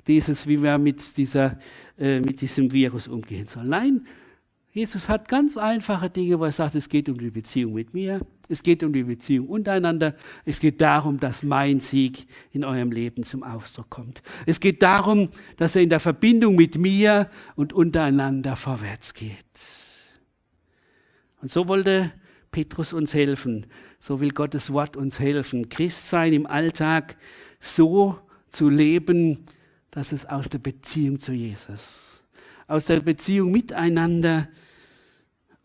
dieses, 0.05 0.45
wie 0.45 0.61
wir 0.61 0.79
mit, 0.79 1.17
dieser, 1.17 1.59
äh, 1.97 2.19
mit 2.19 2.41
diesem 2.41 2.71
Virus 2.71 3.07
umgehen 3.07 3.45
sollen. 3.45 3.69
Nein, 3.69 4.07
Jesus 4.73 5.09
hat 5.09 5.27
ganz 5.27 5.57
einfache 5.57 6.09
Dinge, 6.09 6.39
wo 6.39 6.45
er 6.45 6.51
sagt, 6.51 6.75
es 6.75 6.89
geht 6.89 7.09
um 7.09 7.17
die 7.17 7.31
Beziehung 7.31 7.73
mit 7.73 7.95
mir, 7.95 8.21
es 8.49 8.63
geht 8.63 8.83
um 8.83 8.91
die 8.91 9.03
Beziehung 9.03 9.47
untereinander, 9.47 10.15
es 10.43 10.59
geht 10.59 10.81
darum, 10.81 11.19
dass 11.19 11.43
mein 11.43 11.79
Sieg 11.79 12.25
in 12.51 12.65
eurem 12.65 12.91
Leben 12.91 13.23
zum 13.23 13.43
Ausdruck 13.43 13.89
kommt. 13.89 14.23
Es 14.47 14.59
geht 14.59 14.81
darum, 14.81 15.29
dass 15.57 15.75
er 15.75 15.83
in 15.83 15.89
der 15.89 15.99
Verbindung 15.99 16.55
mit 16.55 16.75
mir 16.77 17.29
und 17.55 17.73
untereinander 17.73 18.55
vorwärts 18.55 19.13
geht. 19.13 19.37
Und 21.41 21.51
so 21.51 21.67
wollte 21.67 22.11
Petrus 22.51 22.91
uns 22.91 23.13
helfen, 23.13 23.67
so 23.99 24.19
will 24.19 24.31
Gottes 24.31 24.73
Wort 24.73 24.97
uns 24.97 25.19
helfen, 25.19 25.69
Christsein 25.69 26.33
im 26.33 26.47
Alltag 26.47 27.17
so 27.59 28.19
zu 28.49 28.67
leben, 28.67 29.45
dass 29.91 30.11
es 30.11 30.25
aus 30.25 30.49
der 30.49 30.59
Beziehung 30.59 31.19
zu 31.19 31.33
Jesus, 31.33 32.23
aus 32.67 32.87
der 32.87 33.01
Beziehung 33.01 33.51
miteinander 33.51 34.47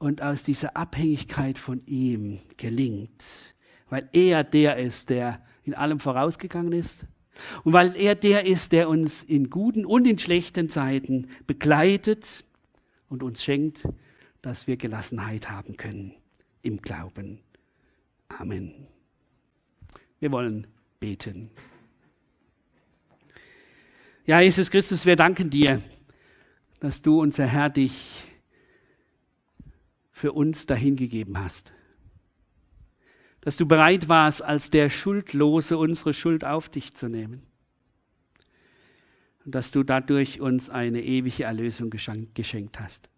und 0.05 0.21
aus 0.21 0.43
dieser 0.43 0.77
Abhängigkeit 0.77 1.59
von 1.59 1.81
ihm 1.87 2.39
gelingt, 2.59 3.55
weil 3.89 4.07
er 4.13 4.45
der 4.45 4.77
ist, 4.77 5.09
der 5.09 5.43
in 5.65 5.73
allem 5.73 5.99
vorausgegangen 5.99 6.73
ist 6.73 7.07
und 7.65 7.73
weil 7.73 7.97
er 7.97 8.15
der 8.15 8.45
ist, 8.45 8.73
der 8.73 8.91
uns 8.91 9.23
in 9.23 9.49
guten 9.49 9.87
und 9.87 10.07
in 10.07 10.19
schlechten 10.19 10.69
Zeiten 10.69 11.29
begleitet 11.47 12.45
und 13.09 13.23
uns 13.23 13.43
schenkt, 13.43 13.89
dass 14.43 14.67
wir 14.67 14.77
Gelassenheit 14.77 15.49
haben 15.49 15.79
können 15.79 16.15
im 16.61 16.83
Glauben. 16.83 17.41
Amen. 18.29 18.87
Wir 20.21 20.31
wollen 20.33 20.67
beten. 21.01 21.51
Ja, 24.27 24.41
Jesus 24.41 24.71
Christus, 24.71 25.07
wir 25.07 25.17
danken 25.17 25.49
dir, 25.49 25.81
dass 26.81 27.01
du, 27.01 27.23
unser 27.23 27.47
Herr, 27.47 27.71
dich 27.71 28.34
für 30.15 30.33
uns 30.33 30.65
dahingegeben 30.65 31.37
hast. 31.37 31.73
Dass 33.41 33.57
du 33.57 33.67
bereit 33.67 34.09
warst, 34.09 34.43
als 34.43 34.71
der 34.71 34.89
Schuldlose 34.89 35.77
unsere 35.77 36.15
Schuld 36.15 36.45
auf 36.45 36.69
dich 36.69 36.95
zu 36.95 37.09
nehmen. 37.09 37.43
Und 39.45 39.57
dass 39.57 39.73
du 39.73 39.83
dadurch 39.83 40.41
uns 40.41 40.71
eine 40.71 41.03
ewige 41.03 41.43
Erlösung 41.43 41.91
geschenkt 41.91 42.81
hast. 42.81 43.11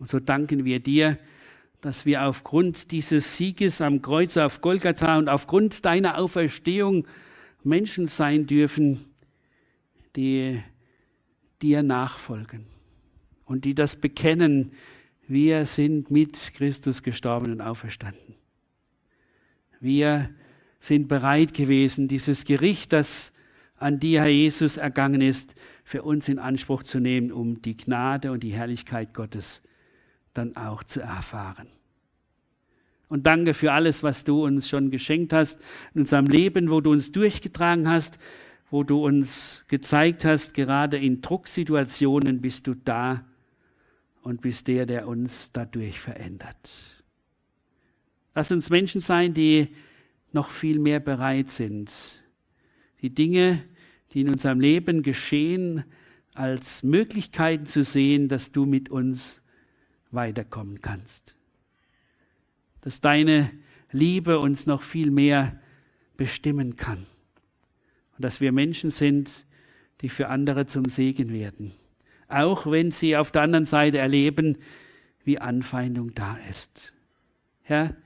Und 0.00 0.08
so 0.08 0.18
danken 0.18 0.64
wir 0.64 0.80
dir, 0.80 1.16
dass 1.80 2.04
wir 2.04 2.24
aufgrund 2.24 2.90
dieses 2.90 3.36
Sieges 3.36 3.80
am 3.80 4.02
Kreuz 4.02 4.36
auf 4.36 4.60
Golgatha 4.60 5.16
und 5.16 5.28
aufgrund 5.28 5.84
deiner 5.84 6.18
Auferstehung 6.18 7.06
Menschen 7.62 8.08
sein 8.08 8.46
dürfen, 8.46 9.06
die 10.16 10.60
dir 11.62 11.84
nachfolgen 11.84 12.77
und 13.48 13.64
die 13.64 13.74
das 13.74 13.96
bekennen, 13.96 14.72
wir 15.26 15.66
sind 15.66 16.10
mit 16.10 16.54
Christus 16.54 17.02
gestorben 17.02 17.52
und 17.52 17.60
auferstanden. 17.60 18.34
Wir 19.80 20.30
sind 20.80 21.08
bereit 21.08 21.54
gewesen, 21.54 22.08
dieses 22.08 22.44
Gericht, 22.44 22.92
das 22.92 23.32
an 23.76 23.98
dir, 23.98 24.22
Herr 24.22 24.28
Jesus, 24.28 24.76
ergangen 24.76 25.20
ist, 25.20 25.54
für 25.84 26.02
uns 26.02 26.28
in 26.28 26.38
Anspruch 26.38 26.82
zu 26.82 27.00
nehmen, 27.00 27.32
um 27.32 27.62
die 27.62 27.76
Gnade 27.76 28.32
und 28.32 28.42
die 28.42 28.52
Herrlichkeit 28.52 29.14
Gottes 29.14 29.62
dann 30.34 30.56
auch 30.56 30.82
zu 30.82 31.00
erfahren. 31.00 31.68
Und 33.08 33.26
danke 33.26 33.54
für 33.54 33.72
alles, 33.72 34.02
was 34.02 34.24
du 34.24 34.44
uns 34.44 34.68
schon 34.68 34.90
geschenkt 34.90 35.32
hast 35.32 35.60
in 35.94 36.02
unserem 36.02 36.26
Leben, 36.26 36.70
wo 36.70 36.80
du 36.80 36.92
uns 36.92 37.10
durchgetragen 37.12 37.88
hast, 37.88 38.18
wo 38.70 38.82
du 38.82 39.04
uns 39.04 39.64
gezeigt 39.68 40.24
hast, 40.26 40.52
gerade 40.52 40.98
in 40.98 41.22
Drucksituationen 41.22 42.42
bist 42.42 42.66
du 42.66 42.74
da 42.74 43.24
und 44.22 44.40
bist 44.40 44.68
der, 44.68 44.86
der 44.86 45.06
uns 45.08 45.52
dadurch 45.52 46.00
verändert. 46.00 47.04
Lass 48.34 48.52
uns 48.52 48.70
Menschen 48.70 49.00
sein, 49.00 49.34
die 49.34 49.68
noch 50.32 50.50
viel 50.50 50.78
mehr 50.78 51.00
bereit 51.00 51.50
sind, 51.50 52.22
die 53.00 53.10
Dinge, 53.10 53.64
die 54.12 54.20
in 54.20 54.30
unserem 54.30 54.60
Leben 54.60 55.02
geschehen, 55.02 55.84
als 56.34 56.82
Möglichkeiten 56.82 57.66
zu 57.66 57.82
sehen, 57.82 58.28
dass 58.28 58.52
du 58.52 58.66
mit 58.66 58.90
uns 58.90 59.42
weiterkommen 60.10 60.80
kannst 60.80 61.38
dass 62.80 63.00
deine 63.00 63.50
Liebe 63.90 64.38
uns 64.38 64.66
noch 64.66 64.82
viel 64.82 65.10
mehr 65.10 65.60
bestimmen 66.16 66.76
kann. 66.76 67.06
Und 68.16 68.24
dass 68.24 68.40
wir 68.40 68.52
Menschen 68.52 68.90
sind, 68.90 69.46
die 70.00 70.08
für 70.08 70.28
andere 70.28 70.66
zum 70.66 70.86
Segen 70.86 71.32
werden. 71.32 71.72
Auch 72.28 72.70
wenn 72.70 72.90
sie 72.90 73.16
auf 73.16 73.30
der 73.30 73.42
anderen 73.42 73.64
Seite 73.64 73.98
erleben, 73.98 74.58
wie 75.24 75.38
Anfeindung 75.38 76.14
da 76.14 76.38
ist. 76.50 76.92
Herr, 77.62 77.96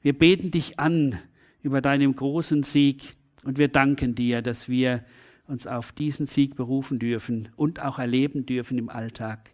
wir 0.00 0.12
beten 0.12 0.50
dich 0.50 0.78
an 0.78 1.18
über 1.62 1.80
deinen 1.80 2.14
großen 2.14 2.62
Sieg 2.62 3.16
und 3.44 3.58
wir 3.58 3.68
danken 3.68 4.14
dir, 4.14 4.42
dass 4.42 4.68
wir 4.68 5.04
uns 5.46 5.66
auf 5.66 5.92
diesen 5.92 6.26
Sieg 6.26 6.56
berufen 6.56 6.98
dürfen 6.98 7.48
und 7.56 7.80
auch 7.80 7.98
erleben 7.98 8.46
dürfen 8.46 8.78
im 8.78 8.88
Alltag. 8.88 9.50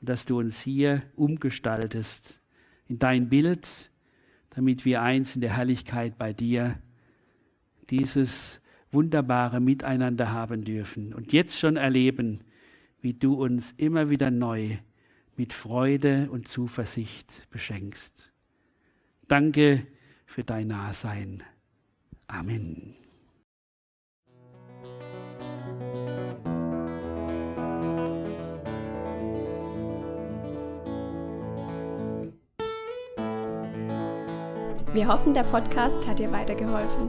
Und 0.00 0.08
dass 0.08 0.24
du 0.24 0.38
uns 0.38 0.60
hier 0.60 1.02
umgestaltest 1.16 2.40
in 2.88 2.98
dein 2.98 3.28
Bild, 3.28 3.90
damit 4.50 4.84
wir 4.84 5.02
eins 5.02 5.34
in 5.34 5.40
der 5.40 5.56
Herrlichkeit 5.56 6.18
bei 6.18 6.32
dir 6.32 6.78
dieses 7.90 8.60
wunderbare 8.92 9.60
Miteinander 9.60 10.32
haben 10.32 10.64
dürfen 10.64 11.12
und 11.12 11.32
jetzt 11.32 11.58
schon 11.58 11.76
erleben, 11.76 12.40
wie 13.00 13.14
du 13.14 13.34
uns 13.34 13.72
immer 13.76 14.10
wieder 14.10 14.30
neu 14.30 14.78
mit 15.36 15.52
Freude 15.52 16.28
und 16.30 16.48
Zuversicht 16.48 17.48
beschenkst. 17.50 18.32
Danke 19.26 19.86
für 20.26 20.44
dein 20.44 20.68
Nahsein. 20.68 21.42
Amen. 22.26 22.94
Wir 34.92 35.06
hoffen, 35.06 35.32
der 35.32 35.44
Podcast 35.44 36.06
hat 36.08 36.18
dir 36.18 36.32
weitergeholfen. 36.32 37.08